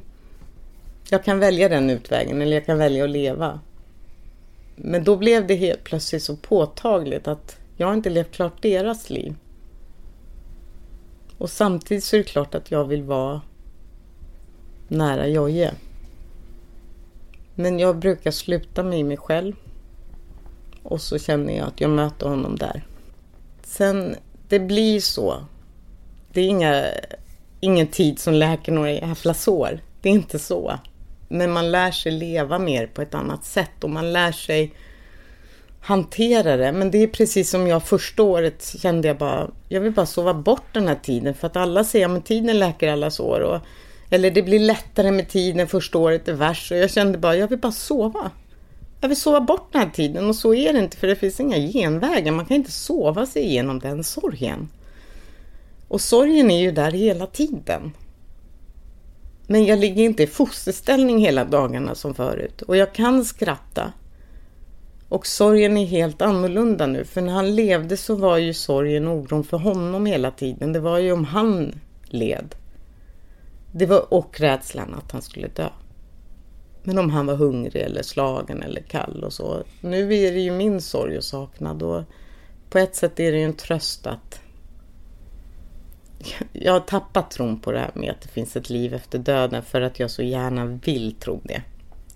jag 1.10 1.24
kan 1.24 1.40
välja 1.40 1.70
den 1.70 1.90
utvägen 1.90 2.42
eller 2.42 2.54
jag 2.54 2.66
kan 2.66 2.78
välja 2.78 3.04
att 3.04 3.10
leva. 3.10 3.60
Men 4.76 5.04
då 5.04 5.18
blev 5.18 5.48
det 5.48 5.56
helt 5.56 5.84
plötsligt 5.84 6.24
så 6.24 6.36
påtagligt 6.36 7.28
att 7.28 7.58
jag 7.78 7.88
har 7.88 7.94
inte 7.94 8.10
levt 8.10 8.32
klart 8.32 8.62
deras 8.62 9.10
liv. 9.10 9.36
Och 11.38 11.50
samtidigt 11.50 12.04
så 12.04 12.16
är 12.16 12.18
det 12.18 12.24
klart 12.24 12.56
att 12.56 12.72
jag 12.72 12.86
vill 12.86 13.04
vara 13.04 13.42
nära 14.88 15.28
Jojje. 15.28 15.74
Men 17.56 17.80
jag 17.80 17.98
brukar 17.98 18.32
sluta 18.32 18.84
med 18.84 19.06
mig 19.06 19.18
själv. 19.18 19.56
Och 20.84 21.02
så 21.02 21.20
känner 21.20 21.58
jag 21.58 21.68
att 21.68 21.82
jag 21.82 21.90
möter 21.90 22.28
honom 22.30 22.56
där. 22.56 22.84
Sen, 23.78 24.16
det 24.48 24.60
blir 24.60 25.00
så. 25.00 25.46
Det 26.34 26.42
är 26.42 26.48
inga, 26.48 26.86
ingen 27.60 27.88
tid 27.88 28.20
som 28.20 28.34
läker 28.34 28.72
några 28.72 28.92
jävla 28.92 29.34
sår. 29.34 29.80
Det 30.02 30.10
är 30.10 30.14
inte 30.14 30.40
så. 30.40 30.80
Men 31.28 31.52
man 31.52 31.72
lär 31.72 31.92
sig 31.92 32.12
leva 32.12 32.60
mer 32.60 32.88
på 32.88 33.02
ett 33.02 33.14
annat 33.14 33.46
sätt 33.46 33.84
och 33.84 33.90
man 33.90 34.14
lär 34.14 34.32
sig 34.32 34.74
hantera 35.82 36.58
det. 36.58 36.72
Men 36.72 36.92
det 36.92 36.98
är 36.98 37.08
precis 37.08 37.50
som 37.50 37.68
jag 37.68 37.84
första 37.84 38.24
året 38.24 38.76
kände 38.82 39.08
jag 39.08 39.18
bara, 39.18 39.50
jag 39.70 39.82
vill 39.82 39.94
bara 39.94 40.06
sova 40.06 40.34
bort 40.34 40.74
den 40.74 40.88
här 40.88 41.00
tiden. 41.04 41.34
För 41.34 41.48
att 41.48 41.56
alla 41.56 41.84
säger 41.84 42.18
att 42.18 42.26
tiden 42.26 42.60
läker 42.60 42.92
alla 42.92 43.12
sår. 43.12 43.40
Och, 43.40 43.60
eller 44.10 44.32
det 44.32 44.42
blir 44.42 44.60
lättare 44.60 45.12
med 45.12 45.30
tiden, 45.30 45.68
första 45.68 45.98
året 45.98 46.28
är 46.28 46.34
värst. 46.34 46.72
Och 46.72 46.78
jag 46.78 46.92
kände 46.92 47.18
bara, 47.18 47.36
jag 47.36 47.48
vill 47.48 47.60
bara 47.60 47.72
sova. 47.72 48.32
Jag 49.04 49.08
vill 49.08 49.18
sova 49.18 49.42
bort 49.42 49.68
den 49.72 49.82
här 49.82 49.90
tiden 49.90 50.30
och 50.30 50.36
så 50.36 50.54
är 50.54 50.74
det 50.74 50.80
inte 50.80 50.98
för 50.98 51.08
det 51.08 51.16
finns 51.16 51.40
inga 51.40 51.58
genvägar. 51.58 52.32
Man 52.32 52.46
kan 52.46 52.58
inte 52.58 52.72
sova 52.72 53.26
sig 53.26 53.44
igenom 53.44 53.80
den 53.80 54.04
sorgen. 54.04 54.70
Och 55.88 56.02
sorgen 56.02 56.52
är 56.52 56.62
ju 56.62 56.72
där 56.72 56.92
hela 56.92 57.26
tiden. 57.26 57.92
Men 59.48 59.66
jag 59.66 59.80
ligger 59.80 60.04
inte 60.04 60.24
i 60.24 60.28
fosterställning 60.28 61.20
hela 61.20 61.46
dagarna 61.46 61.96
som 61.96 62.14
förut. 62.14 62.62
Och 62.62 62.78
jag 62.78 62.94
kan 62.94 63.26
skratta. 63.26 63.94
Och 65.10 65.28
sorgen 65.28 65.78
är 65.78 65.86
helt 65.86 66.22
annorlunda 66.22 66.88
nu. 66.88 67.06
För 67.06 67.22
när 67.22 67.34
han 67.34 67.56
levde 67.56 67.98
så 67.98 68.16
var 68.16 68.38
ju 68.38 68.54
sorgen 68.54 69.08
och 69.08 69.18
oron 69.18 69.44
för 69.44 69.58
honom 69.58 70.06
hela 70.06 70.32
tiden. 70.32 70.74
Det 70.74 70.80
var 70.80 70.98
ju 70.98 71.12
om 71.12 71.26
han 71.26 71.80
led. 72.06 72.56
Det 73.72 73.86
var 73.86 74.14
och 74.14 74.40
rädslan 74.40 74.94
att 74.94 75.12
han 75.12 75.22
skulle 75.22 75.48
dö. 75.48 75.70
Men 76.84 76.98
om 76.98 77.10
han 77.10 77.26
var 77.26 77.36
hungrig 77.36 77.82
eller 77.82 78.04
slagen 78.04 78.64
eller 78.64 78.82
kall 78.82 79.24
och 79.24 79.34
så. 79.34 79.64
Nu 79.82 80.16
är 80.16 80.32
det 80.32 80.40
ju 80.40 80.52
min 80.52 80.82
sorg 80.82 81.18
och 81.18 81.24
saknad 81.24 81.84
och 81.84 82.04
på 82.70 82.78
ett 82.78 82.96
sätt 82.96 83.20
är 83.20 83.32
det 83.32 83.38
ju 83.38 83.44
en 83.44 83.54
tröst 83.54 84.08
att 84.08 84.40
jag 86.54 86.74
har 86.74 86.80
tappat 86.80 87.32
tron 87.32 87.60
på 87.60 87.72
det 87.72 87.80
här 87.80 87.92
med 87.94 88.12
att 88.12 88.22
det 88.22 88.28
finns 88.28 88.56
ett 88.56 88.70
liv 88.70 88.94
efter 88.94 89.20
döden 89.20 89.64
för 89.64 89.82
att 89.82 90.00
jag 90.00 90.12
så 90.12 90.24
gärna 90.24 90.66
vill 90.66 91.16
tro 91.20 91.42
det. 91.44 91.62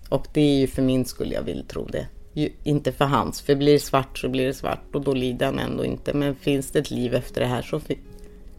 Och 0.08 0.26
det 0.32 0.40
är 0.40 0.58
ju 0.58 0.66
för 0.66 0.82
min 0.82 1.04
skull 1.04 1.32
jag 1.32 1.42
vill 1.42 1.64
tro 1.68 1.86
det. 1.86 2.06
Inte 2.64 2.92
för 2.92 3.04
hans, 3.04 3.40
för 3.40 3.54
blir 3.54 3.72
det 3.72 3.78
svart 3.78 4.18
så 4.18 4.28
blir 4.28 4.46
det 4.46 4.54
svart 4.54 4.94
och 4.94 5.04
då 5.04 5.14
lider 5.14 5.46
han 5.46 5.58
ändå 5.58 5.84
inte. 5.84 6.14
Men 6.14 6.34
finns 6.34 6.70
det 6.70 6.78
ett 6.78 6.90
liv 6.90 7.14
efter 7.14 7.40
det 7.40 7.46
här 7.46 7.62
så 7.62 7.80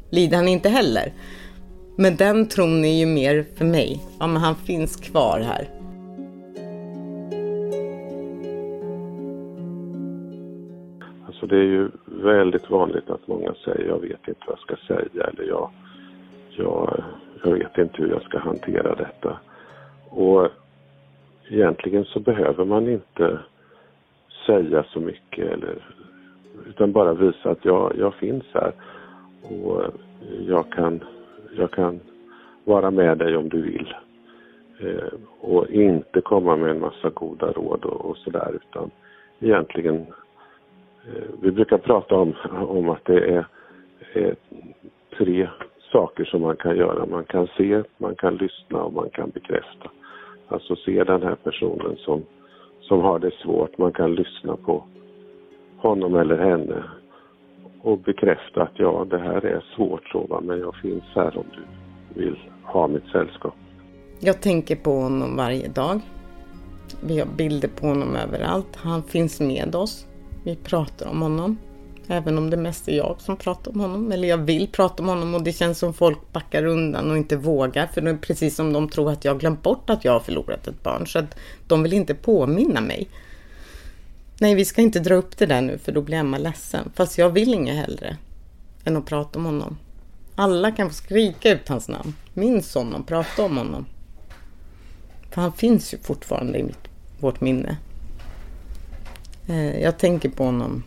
lider 0.09 0.37
han 0.37 0.47
inte 0.47 0.69
heller. 0.69 1.13
Men 1.97 2.15
den 2.15 2.47
tron 2.47 2.85
är 2.85 2.97
ju 2.97 3.05
mer 3.05 3.45
för 3.55 3.65
mig. 3.65 3.99
Ja, 4.19 4.27
men 4.27 4.41
han 4.41 4.55
finns 4.55 4.95
kvar 4.95 5.39
här. 5.39 5.78
Det 11.49 11.57
är 11.57 11.63
ju 11.63 11.89
väldigt 12.05 12.69
vanligt 12.69 13.09
att 13.09 13.27
många 13.27 13.53
säger 13.53 13.87
jag 13.87 13.99
vet 13.99 14.27
inte 14.27 14.41
vad 14.47 14.57
jag 14.57 14.59
ska 14.59 14.93
säga 14.93 15.23
eller 15.23 15.43
jag, 15.43 15.69
jag, 16.49 17.03
jag 17.43 17.51
vet 17.51 17.77
inte 17.77 18.01
hur 18.01 18.09
jag 18.09 18.21
ska 18.21 18.39
hantera 18.39 18.95
detta. 18.95 19.39
Och 20.09 20.47
egentligen 21.49 22.05
så 22.05 22.19
behöver 22.19 22.65
man 22.65 22.87
inte 22.89 23.39
säga 24.45 24.83
så 24.83 24.99
mycket 24.99 25.51
eller 25.51 25.75
utan 26.67 26.91
bara 26.91 27.13
visa 27.13 27.49
att 27.49 27.65
jag, 27.65 27.93
jag 27.97 28.13
finns 28.13 28.43
här 28.53 28.71
och 29.43 29.83
jag 30.47 30.69
kan, 30.71 31.03
jag 31.57 31.71
kan 31.71 31.99
vara 32.63 32.91
med 32.91 33.17
dig 33.17 33.35
om 33.37 33.49
du 33.49 33.61
vill. 33.61 33.93
Eh, 34.79 35.13
och 35.39 35.69
inte 35.69 36.21
komma 36.21 36.55
med 36.55 36.71
en 36.71 36.79
massa 36.79 37.09
goda 37.09 37.51
råd 37.51 37.85
och, 37.85 38.05
och 38.05 38.17
sådär 38.17 38.51
utan 38.55 38.91
egentligen 39.39 40.05
Eh, 41.07 41.23
vi 41.41 41.51
brukar 41.51 41.77
prata 41.77 42.15
om, 42.15 42.33
om 42.51 42.89
att 42.89 43.05
det 43.05 43.35
är, 43.35 43.45
är 44.13 44.35
tre 45.17 45.49
saker 45.91 46.25
som 46.25 46.41
man 46.41 46.55
kan 46.55 46.77
göra. 46.77 47.05
Man 47.05 47.23
kan 47.23 47.47
se, 47.57 47.83
man 47.97 48.15
kan 48.15 48.35
lyssna 48.35 48.83
och 48.83 48.93
man 48.93 49.09
kan 49.09 49.29
bekräfta. 49.29 49.91
Alltså 50.47 50.75
se 50.75 51.03
den 51.03 51.23
här 51.23 51.35
personen 51.35 51.97
som, 51.97 52.25
som 52.81 53.01
har 53.01 53.19
det 53.19 53.33
svårt. 53.33 53.77
Man 53.77 53.91
kan 53.91 54.15
lyssna 54.15 54.55
på 54.55 54.83
honom 55.77 56.15
eller 56.15 56.37
henne 56.37 56.83
och 57.81 57.97
bekräfta 57.97 58.63
att 58.63 58.79
ja, 58.79 59.05
det 59.09 59.19
här 59.19 59.45
är 59.45 59.65
svårt 59.75 60.07
så 60.09 60.19
va, 60.29 60.41
men 60.41 60.59
jag 60.59 60.75
finns 60.75 61.03
här 61.15 61.37
om 61.37 61.45
du 61.55 62.23
vill 62.23 62.39
ha 62.63 62.87
mitt 62.87 63.07
sällskap. 63.11 63.55
Jag 64.19 64.41
tänker 64.41 64.75
på 64.75 64.91
honom 64.91 65.35
varje 65.35 65.67
dag. 65.67 66.01
Vi 67.03 67.19
har 67.19 67.27
bilder 67.37 67.69
på 67.79 67.87
honom 67.87 68.15
överallt. 68.15 68.75
Han 68.75 69.03
finns 69.03 69.39
med 69.39 69.75
oss. 69.75 70.07
Vi 70.43 70.55
pratar 70.55 71.07
om 71.07 71.21
honom. 71.21 71.57
Även 72.07 72.37
om 72.37 72.49
det 72.49 72.57
mest 72.57 72.87
är 72.87 72.97
jag 72.97 73.15
som 73.19 73.37
pratar 73.37 73.71
om 73.71 73.79
honom. 73.79 74.11
Eller 74.11 74.27
jag 74.27 74.37
vill 74.37 74.67
prata 74.67 75.03
om 75.03 75.09
honom 75.09 75.35
och 75.35 75.43
det 75.43 75.53
känns 75.53 75.79
som 75.79 75.93
folk 75.93 76.33
backar 76.33 76.65
undan 76.65 77.11
och 77.11 77.17
inte 77.17 77.35
vågar. 77.35 77.87
För 77.87 78.01
det 78.01 78.09
är 78.09 78.17
precis 78.17 78.55
som 78.55 78.73
de 78.73 78.89
tror 78.89 79.11
att 79.11 79.25
jag 79.25 79.33
har 79.33 79.39
glömt 79.39 79.63
bort 79.63 79.89
att 79.89 80.05
jag 80.05 80.11
har 80.11 80.19
förlorat 80.19 80.67
ett 80.67 80.83
barn. 80.83 81.07
Så 81.07 81.19
att 81.19 81.35
de 81.67 81.83
vill 81.83 81.93
inte 81.93 82.15
påminna 82.15 82.81
mig. 82.81 83.07
Nej, 84.39 84.55
vi 84.55 84.65
ska 84.65 84.81
inte 84.81 84.99
dra 84.99 85.15
upp 85.15 85.37
det 85.37 85.45
där 85.45 85.61
nu 85.61 85.77
för 85.77 85.91
då 85.91 86.01
blir 86.01 86.17
Emma 86.17 86.37
ledsen. 86.37 86.91
Fast 86.95 87.17
jag 87.17 87.29
vill 87.29 87.53
inget 87.53 87.75
hellre 87.75 88.17
än 88.83 88.97
att 88.97 89.05
prata 89.05 89.39
om 89.39 89.45
honom. 89.45 89.77
Alla 90.35 90.71
kan 90.71 90.89
få 90.89 90.93
skrika 90.93 91.51
ut 91.51 91.69
hans 91.69 91.87
namn. 91.87 92.15
Minns 92.33 92.75
honom, 92.75 93.03
prata 93.03 93.43
om 93.43 93.57
honom. 93.57 93.85
För 95.31 95.41
han 95.41 95.53
finns 95.53 95.93
ju 95.93 95.97
fortfarande 95.97 96.59
i 96.59 96.63
mitt, 96.63 96.87
vårt 97.19 97.41
minne. 97.41 97.77
Eh, 99.49 99.81
jag 99.81 99.99
tänker 99.99 100.29
på 100.29 100.43
honom 100.43 100.83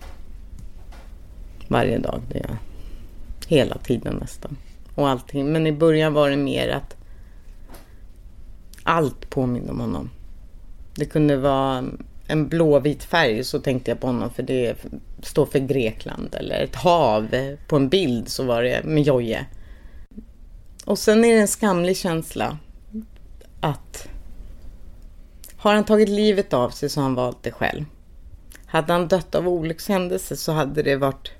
varje 1.68 1.98
dag. 1.98 2.20
Det 2.28 2.38
gör 2.38 2.56
Hela 3.46 3.78
tiden 3.78 4.16
nästan. 4.20 4.56
Och 4.94 5.08
allting. 5.08 5.52
Men 5.52 5.66
i 5.66 5.72
början 5.72 6.12
var 6.12 6.30
det 6.30 6.36
mer 6.36 6.68
att 6.68 6.96
allt 8.82 9.30
påminner 9.30 9.70
om 9.70 9.80
honom. 9.80 10.10
Det 10.94 11.04
kunde 11.04 11.36
vara 11.36 11.84
en 12.26 12.48
blåvit 12.48 13.04
färg 13.04 13.44
så 13.44 13.58
tänkte 13.58 13.90
jag 13.90 14.00
på 14.00 14.06
honom 14.06 14.30
för 14.30 14.42
det 14.42 14.76
står 15.22 15.46
för 15.46 15.58
Grekland. 15.58 16.34
Eller 16.34 16.64
ett 16.64 16.74
hav 16.74 17.28
på 17.68 17.76
en 17.76 17.88
bild 17.88 18.28
så 18.28 18.44
var 18.44 18.62
det 18.62 18.84
med 18.84 19.02
Jojje. 19.02 19.46
Och 20.84 20.98
sen 20.98 21.24
är 21.24 21.34
det 21.34 21.40
en 21.40 21.48
skamlig 21.48 21.96
känsla 21.96 22.58
att 23.60 24.08
har 25.56 25.74
han 25.74 25.84
tagit 25.84 26.08
livet 26.08 26.52
av 26.52 26.70
sig 26.70 26.88
så 26.88 27.00
har 27.00 27.04
han 27.04 27.14
valt 27.14 27.42
det 27.42 27.52
själv. 27.52 27.84
Hade 28.72 28.92
han 28.92 29.08
dött 29.08 29.34
av 29.34 29.48
olyckshändelse 29.48 30.36
så 30.36 30.52
hade 30.52 30.82
det 30.82 30.96
varit 30.96 31.32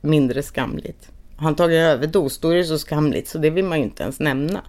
mindre 0.00 0.42
skamligt. 0.42 1.10
Har 1.36 1.44
han 1.44 1.56
tagit 1.56 1.76
en 1.76 1.84
överdos 1.84 2.38
då 2.38 2.48
är 2.48 2.56
det 2.56 2.64
så 2.64 2.78
skamligt 2.78 3.28
så 3.28 3.38
det 3.38 3.50
vill 3.50 3.64
man 3.64 3.78
ju 3.78 3.84
inte 3.84 4.02
ens 4.02 4.20
nämna. 4.20 4.60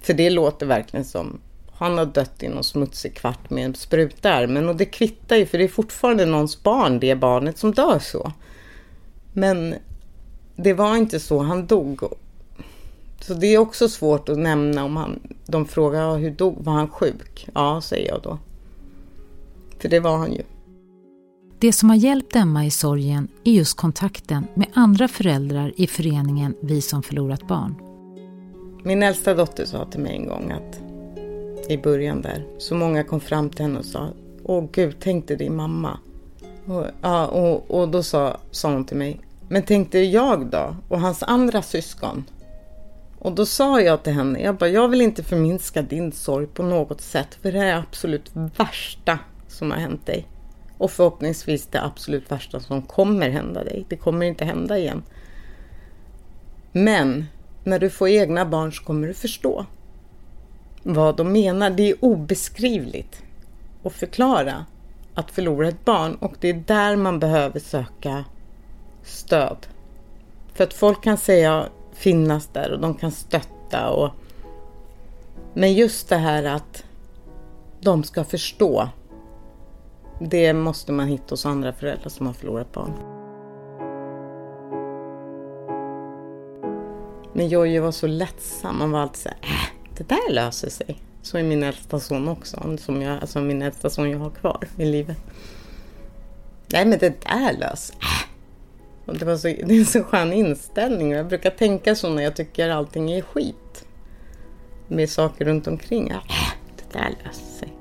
För 0.00 0.14
det 0.14 0.30
låter 0.30 0.66
verkligen 0.66 1.04
som 1.04 1.40
han 1.72 1.98
har 1.98 2.06
dött 2.06 2.42
i 2.42 2.48
någon 2.48 2.64
smutsig 2.64 3.14
kvart 3.14 3.50
med 3.50 3.64
en 3.64 3.74
spruta 3.74 4.28
i 4.28 4.32
armen 4.32 4.68
och 4.68 4.76
det 4.76 4.84
kvittar 4.84 5.36
ju 5.36 5.46
för 5.46 5.58
det 5.58 5.64
är 5.64 5.68
fortfarande 5.68 6.26
någons 6.26 6.62
barn, 6.62 7.00
det 7.00 7.14
barnet 7.14 7.58
som 7.58 7.72
dör 7.72 7.98
så. 7.98 8.32
Men 9.32 9.74
det 10.56 10.72
var 10.72 10.96
inte 10.96 11.20
så 11.20 11.38
han 11.38 11.66
dog. 11.66 12.00
Så 13.20 13.34
det 13.34 13.46
är 13.46 13.58
också 13.58 13.88
svårt 13.88 14.28
att 14.28 14.38
nämna 14.38 14.84
om 14.84 14.96
han, 14.96 15.20
de 15.46 15.66
frågar 15.66 16.18
hur 16.18 16.30
dog, 16.30 16.64
var 16.64 16.72
han 16.72 16.88
sjuk? 16.88 17.48
Ja, 17.54 17.80
säger 17.80 18.08
jag 18.08 18.22
då. 18.22 18.38
För 19.78 19.88
det 19.88 20.00
var 20.00 20.16
han 20.16 20.32
ju. 20.32 20.42
Det 21.58 21.72
som 21.72 21.90
har 21.90 21.96
hjälpt 21.96 22.36
Emma 22.36 22.64
i 22.64 22.70
sorgen 22.70 23.28
är 23.44 23.52
just 23.52 23.76
kontakten 23.76 24.46
med 24.54 24.66
andra 24.74 25.08
föräldrar 25.08 25.72
i 25.76 25.86
föreningen 25.86 26.54
Vi 26.60 26.80
som 26.80 27.02
förlorat 27.02 27.48
barn. 27.48 27.74
Min 28.84 29.02
äldsta 29.02 29.34
dotter 29.34 29.64
sa 29.64 29.84
till 29.84 30.00
mig 30.00 30.16
en 30.16 30.26
gång 30.26 30.50
att 30.50 30.80
i 31.70 31.78
början 31.78 32.22
där, 32.22 32.46
så 32.58 32.74
många 32.74 33.04
kom 33.04 33.20
fram 33.20 33.50
till 33.50 33.64
henne 33.64 33.78
och 33.78 33.84
sa 33.84 34.08
Åh 34.42 34.64
gud, 34.72 34.96
tänk 35.00 35.28
dig 35.28 35.36
din 35.36 35.56
mamma. 35.56 35.98
Och, 36.66 36.84
ja, 37.02 37.26
och, 37.26 37.70
och 37.70 37.88
då 37.88 38.02
sa, 38.02 38.36
sa 38.50 38.72
hon 38.72 38.84
till 38.84 38.96
mig, 38.96 39.20
men 39.48 39.62
tänkte 39.62 39.98
jag 39.98 40.46
då? 40.46 40.76
Och 40.88 41.00
hans 41.00 41.22
andra 41.22 41.62
syskon? 41.62 42.24
Och 43.18 43.32
då 43.32 43.46
sa 43.46 43.80
jag 43.80 44.02
till 44.02 44.12
henne, 44.12 44.40
jag 44.40 44.56
bara, 44.56 44.70
jag 44.70 44.88
vill 44.88 45.00
inte 45.00 45.22
förminska 45.22 45.82
din 45.82 46.12
sorg 46.12 46.46
på 46.46 46.62
något 46.62 47.00
sätt, 47.00 47.38
för 47.42 47.52
det 47.52 47.58
här 47.58 47.66
är 47.66 47.72
det 47.72 47.78
absolut 47.78 48.30
värsta 48.32 49.18
som 49.48 49.70
har 49.70 49.78
hänt 49.78 50.06
dig. 50.06 50.26
Och 50.78 50.90
förhoppningsvis 50.90 51.66
det 51.66 51.82
absolut 51.82 52.30
värsta 52.30 52.60
som 52.60 52.82
kommer 52.82 53.30
hända 53.30 53.64
dig. 53.64 53.84
Det 53.88 53.96
kommer 53.96 54.26
inte 54.26 54.44
hända 54.44 54.78
igen. 54.78 55.02
Men 56.72 57.26
när 57.64 57.78
du 57.78 57.90
får 57.90 58.08
egna 58.08 58.46
barn 58.46 58.72
så 58.72 58.84
kommer 58.84 59.08
du 59.08 59.14
förstå 59.14 59.66
vad 60.82 61.16
de 61.16 61.32
menar. 61.32 61.70
Det 61.70 61.90
är 61.90 62.04
obeskrivligt 62.04 63.22
att 63.84 63.92
förklara 63.92 64.66
att 65.14 65.30
förlora 65.30 65.68
ett 65.68 65.84
barn 65.84 66.14
och 66.14 66.34
det 66.40 66.48
är 66.48 66.62
där 66.66 66.96
man 66.96 67.18
behöver 67.18 67.60
söka 67.60 68.24
stöd. 69.02 69.66
För 70.54 70.64
att 70.64 70.74
folk 70.74 71.02
kan 71.02 71.18
säga 71.18 71.68
finnas 71.92 72.46
där 72.46 72.72
och 72.72 72.80
de 72.80 72.94
kan 72.94 73.12
stötta 73.12 73.88
och 73.90 74.10
men 75.54 75.74
just 75.74 76.08
det 76.08 76.16
här 76.16 76.44
att 76.44 76.84
de 77.80 78.04
ska 78.04 78.24
förstå. 78.24 78.88
Det 80.18 80.52
måste 80.52 80.92
man 80.92 81.08
hitta 81.08 81.32
hos 81.32 81.46
andra 81.46 81.72
föräldrar 81.72 82.08
som 82.08 82.26
har 82.26 82.34
förlorat 82.34 82.72
barn. 82.72 82.92
Men 87.32 87.48
Jojje 87.48 87.80
var 87.80 87.92
så 87.92 88.06
lättsam. 88.06 88.80
Han 88.80 88.90
var 88.90 89.00
alltid 89.00 89.22
så 89.22 89.28
här, 89.28 89.38
äh, 89.42 89.96
det 89.96 90.08
där 90.08 90.32
löser 90.32 90.70
sig. 90.70 90.96
Så 91.22 91.38
är 91.38 91.42
min 91.42 91.62
äldsta 91.62 92.00
son 92.00 92.28
också. 92.28 92.76
Som 92.78 93.02
jag, 93.02 93.20
alltså 93.20 93.40
min 93.40 93.62
äldsta 93.62 93.90
son 93.90 94.10
jag 94.10 94.18
har 94.18 94.30
kvar 94.30 94.68
i 94.76 94.84
livet. 94.84 95.16
Nej 96.66 96.86
men 96.86 96.98
det 96.98 97.20
där 97.20 97.52
löser 97.52 97.96
äh. 97.96 98.26
Och 99.06 99.18
det, 99.18 99.24
var 99.24 99.36
så, 99.36 99.46
det 99.48 99.74
är 99.74 99.78
en 99.78 99.86
så 99.86 100.02
skön 100.02 100.32
inställning. 100.32 101.12
Jag 101.12 101.28
brukar 101.28 101.50
tänka 101.50 101.94
så 101.94 102.08
när 102.08 102.22
jag 102.22 102.36
tycker 102.36 102.70
allting 102.70 103.12
är 103.12 103.22
skit. 103.22 103.86
Med 104.88 105.10
saker 105.10 105.44
runt 105.44 105.66
omkring. 105.66 106.08
Äh, 106.08 106.18
det 106.76 106.98
där 106.98 107.14
löser 107.24 107.58
sig. 107.58 107.72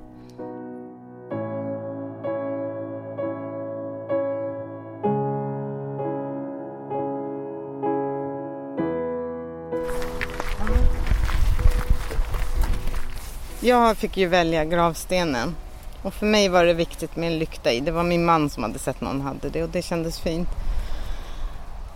Jag 13.65 13.97
fick 13.97 14.17
ju 14.17 14.27
välja 14.27 14.65
gravstenen. 14.65 15.55
Och 16.01 16.13
för 16.13 16.25
mig 16.25 16.49
var 16.49 16.65
det 16.65 16.73
viktigt 16.73 17.15
med 17.15 17.27
en 17.27 17.39
lykta 17.39 17.71
i. 17.71 17.79
Det 17.79 17.91
var 17.91 18.03
min 18.03 18.25
man 18.25 18.49
som 18.49 18.63
hade 18.63 18.79
sett 18.79 19.01
någon 19.01 19.21
hade 19.21 19.49
det 19.49 19.63
och 19.63 19.69
det 19.69 19.81
kändes 19.81 20.19
fint. 20.19 20.49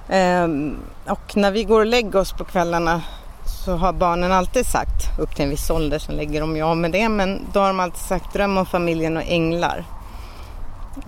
Ehm, 0.09 0.77
och 1.07 1.37
när 1.37 1.51
vi 1.51 1.63
går 1.63 1.79
och 1.79 1.85
lägger 1.85 2.15
oss 2.15 2.31
på 2.31 2.43
kvällarna 2.43 3.01
så 3.65 3.75
har 3.75 3.93
barnen 3.93 4.31
alltid 4.31 4.65
sagt, 4.65 5.19
upp 5.19 5.35
till 5.35 5.43
en 5.43 5.49
viss 5.49 5.69
ålder, 5.69 5.99
sen 5.99 6.15
lägger 6.15 6.41
de 6.41 6.55
ju 6.55 6.61
av 6.61 6.77
med 6.77 6.91
det, 6.91 7.09
men 7.09 7.47
då 7.53 7.59
har 7.59 7.67
de 7.67 7.79
alltid 7.79 8.01
sagt 8.01 8.33
dröm 8.33 8.57
om 8.57 8.65
familjen 8.65 9.17
och 9.17 9.23
änglar. 9.27 9.85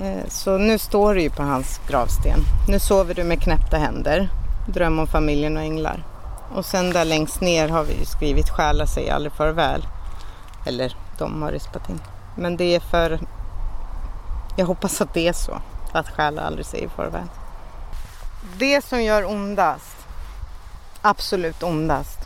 Ehm, 0.02 0.30
så 0.30 0.58
nu 0.58 0.78
står 0.78 1.16
det 1.16 1.22
ju 1.22 1.30
på 1.30 1.44
hans 1.44 1.82
gravsten. 1.88 2.40
Nu 2.68 2.80
sover 2.80 3.14
du 3.14 3.24
med 3.24 3.42
knäppta 3.42 3.78
händer. 3.78 4.30
Dröm 4.68 5.00
om 5.00 5.08
familjen 5.08 5.58
och 5.58 5.64
änglar. 5.64 6.04
Och 6.56 6.66
sen 6.66 6.90
där 6.90 7.06
längst 7.06 7.42
ner 7.42 7.70
har 7.70 7.84
vi 7.84 7.94
ju 7.94 8.06
skrivit 8.06 8.50
själa 8.50 8.86
sig 8.86 9.10
aldrig 9.10 9.34
farväl. 9.34 9.82
Eller 10.66 10.98
de 11.18 11.42
har 11.42 11.52
rispat 11.52 11.90
in. 11.90 12.02
Men 12.36 12.58
det 12.58 12.76
är 12.76 12.80
för... 12.80 13.20
Jag 14.56 14.66
hoppas 14.66 15.02
att 15.02 15.14
det 15.14 15.28
är 15.28 15.34
så. 15.34 15.62
Att 15.92 16.10
själar 16.10 16.44
aldrig 16.44 16.66
säger 16.66 16.90
farväl. 16.90 17.28
Det 18.58 18.86
som 18.86 19.04
gör 19.04 19.26
ondast, 19.26 19.98
absolut 21.02 21.64
ondast, 21.64 22.20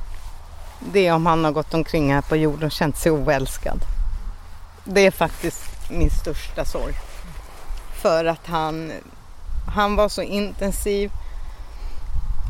det 0.79 1.07
är 1.07 1.13
om 1.13 1.25
han 1.25 1.43
har 1.43 1.51
gått 1.51 1.73
omkring 1.73 2.13
här 2.13 2.21
på 2.21 2.35
jorden 2.35 2.65
och 2.65 2.71
känt 2.71 2.97
sig 2.97 3.11
oälskad. 3.11 3.79
Det 4.83 5.05
är 5.05 5.11
faktiskt 5.11 5.89
min 5.89 6.09
största 6.09 6.65
sorg. 6.65 6.93
För 8.01 8.25
att 8.25 8.47
han, 8.47 8.91
han 9.75 9.95
var 9.95 10.09
så 10.09 10.21
intensiv 10.21 11.11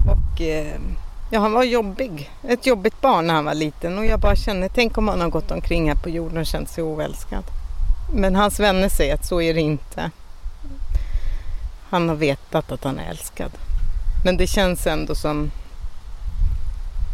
och 0.07 0.41
eh, 0.41 0.79
Ja, 1.35 1.41
han 1.41 1.53
var 1.53 1.63
jobbig. 1.63 2.31
Ett 2.47 2.65
jobbigt 2.65 3.01
barn 3.01 3.27
när 3.27 3.33
han 3.33 3.45
var 3.45 3.53
liten 3.53 3.97
och 3.97 4.05
jag 4.05 4.19
bara 4.19 4.35
känner, 4.35 4.69
tänk 4.69 4.97
om 4.97 5.07
han 5.07 5.21
har 5.21 5.29
gått 5.29 5.51
omkring 5.51 5.89
här 5.89 5.95
på 5.95 6.09
jorden 6.09 6.37
och 6.37 6.45
känt 6.45 6.69
sig 6.69 6.83
oälskad. 6.83 7.43
Men 8.13 8.35
hans 8.35 8.59
vänner 8.59 8.89
säger 8.89 9.13
att 9.13 9.25
så 9.25 9.41
är 9.41 9.53
det 9.53 9.61
inte. 9.61 10.11
Han 11.89 12.09
har 12.09 12.15
vetat 12.15 12.71
att 12.71 12.83
han 12.83 12.99
är 12.99 13.09
älskad. 13.09 13.51
Men 14.25 14.37
det 14.37 14.47
känns 14.47 14.87
ändå 14.87 15.15
som... 15.15 15.51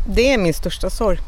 Det 0.07 0.33
är 0.33 0.37
min 0.37 0.53
största 0.53 0.89
sorg. 0.89 1.19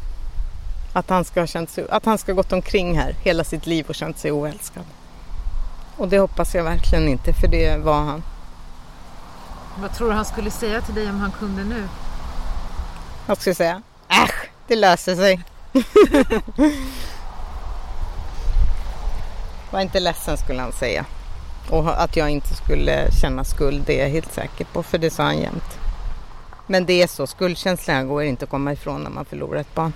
Att 0.92 1.10
han 1.10 1.24
ska 1.24 1.40
ha 1.40 1.46
känt 1.46 1.70
sig, 1.70 1.86
att 1.90 2.04
han 2.04 2.18
ska 2.18 2.32
ha 2.32 2.36
gått 2.36 2.52
omkring 2.52 2.98
här 2.98 3.16
hela 3.22 3.44
sitt 3.44 3.66
liv 3.66 3.86
och 3.88 3.94
känt 3.94 4.18
sig 4.18 4.32
oälskad. 4.32 4.84
Och 5.96 6.08
det 6.08 6.18
hoppas 6.18 6.54
jag 6.54 6.64
verkligen 6.64 7.08
inte, 7.08 7.32
för 7.32 7.48
det 7.48 7.76
var 7.76 8.02
han. 8.02 8.22
Vad 9.80 9.94
tror 9.94 10.08
du 10.08 10.14
han 10.14 10.24
skulle 10.24 10.50
säga 10.50 10.80
till 10.80 10.94
dig 10.94 11.08
om 11.08 11.20
han 11.20 11.32
kunde 11.32 11.64
nu? 11.64 11.88
Vad 13.26 13.38
ska 13.38 13.50
jag 13.50 13.56
säga? 13.56 13.82
Äsch, 14.08 14.50
det 14.66 14.76
löser 14.76 15.16
sig. 15.16 15.40
Var 19.70 19.80
inte 19.80 20.00
ledsen 20.00 20.36
skulle 20.36 20.62
han 20.62 20.72
säga. 20.72 21.04
Och 21.70 22.02
att 22.02 22.16
jag 22.16 22.30
inte 22.30 22.54
skulle 22.54 23.12
känna 23.12 23.44
skuld 23.44 23.82
det 23.86 24.00
är 24.00 24.02
jag 24.02 24.10
helt 24.10 24.32
säker 24.32 24.64
på 24.64 24.82
för 24.82 24.98
det 24.98 25.10
sa 25.10 25.22
han 25.22 25.38
jämt. 25.38 25.78
Men 26.66 26.86
det 26.86 27.02
är 27.02 27.06
så, 27.06 27.26
skuldkänslan 27.26 28.08
går 28.08 28.22
inte 28.22 28.44
att 28.44 28.50
komma 28.50 28.72
ifrån 28.72 29.02
när 29.02 29.10
man 29.10 29.24
förlorar 29.24 29.60
ett 29.60 29.74
barn. 29.74 29.92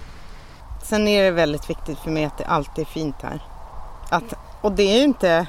Sen 0.83 1.09
är 1.09 1.23
det 1.23 1.31
väldigt 1.31 1.71
viktigt 1.71 1.99
för 1.99 2.11
mig 2.11 2.25
att 2.25 2.39
det 2.39 2.45
alltid 2.45 2.87
är 2.87 2.91
fint 2.91 3.17
här. 3.23 3.43
Att, 4.11 4.35
och 4.61 4.73
det 4.73 4.83
är 4.83 4.97
ju 4.97 5.05
inte... 5.05 5.47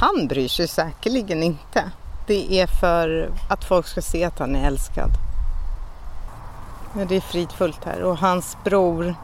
Han 0.00 0.28
bryr 0.28 0.48
sig 0.48 0.68
säkerligen 0.68 1.42
inte. 1.42 1.90
Det 2.26 2.60
är 2.60 2.66
för 2.66 3.30
att 3.48 3.64
folk 3.64 3.86
ska 3.86 4.02
se 4.02 4.24
att 4.24 4.38
han 4.38 4.56
är 4.56 4.66
älskad. 4.66 5.10
Ja, 6.98 7.04
det 7.04 7.16
är 7.16 7.20
fridfullt 7.20 7.84
här 7.84 8.02
och 8.02 8.18
hans 8.18 8.56
bror 8.64 9.14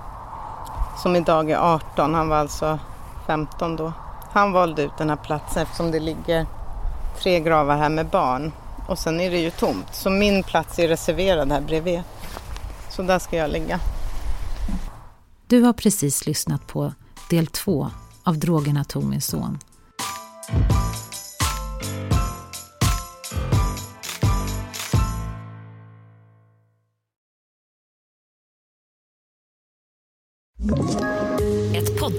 som 1.02 1.16
idag 1.16 1.50
är 1.50 1.56
18, 1.56 2.14
han 2.14 2.28
var 2.28 2.36
alltså 2.36 2.78
15 3.26 3.76
då. 3.76 3.92
Han 4.32 4.52
valde 4.52 4.82
ut 4.82 4.98
den 4.98 5.08
här 5.08 5.16
platsen 5.16 5.62
eftersom 5.62 5.90
det 5.90 6.00
ligger 6.00 6.46
tre 7.18 7.40
gravar 7.40 7.76
här 7.76 7.88
med 7.88 8.06
barn 8.06 8.52
och 8.88 8.98
sen 8.98 9.20
är 9.20 9.30
det 9.30 9.38
ju 9.38 9.50
tomt. 9.50 9.86
Så 9.92 10.10
min 10.10 10.42
plats 10.42 10.78
är 10.78 10.88
reserverad 10.88 11.52
här 11.52 11.60
bredvid. 11.60 12.02
Så 12.90 13.02
där 13.02 13.18
ska 13.18 13.36
jag 13.36 13.50
ligga. 13.50 13.80
Du 15.46 15.62
har 15.62 15.72
precis 15.72 16.26
lyssnat 16.26 16.66
på 16.66 16.92
del 17.30 17.46
två 17.46 17.90
av 18.24 18.38
Drogerna 18.38 18.84
tog 18.84 19.04
min 19.04 19.20
son. 19.20 19.58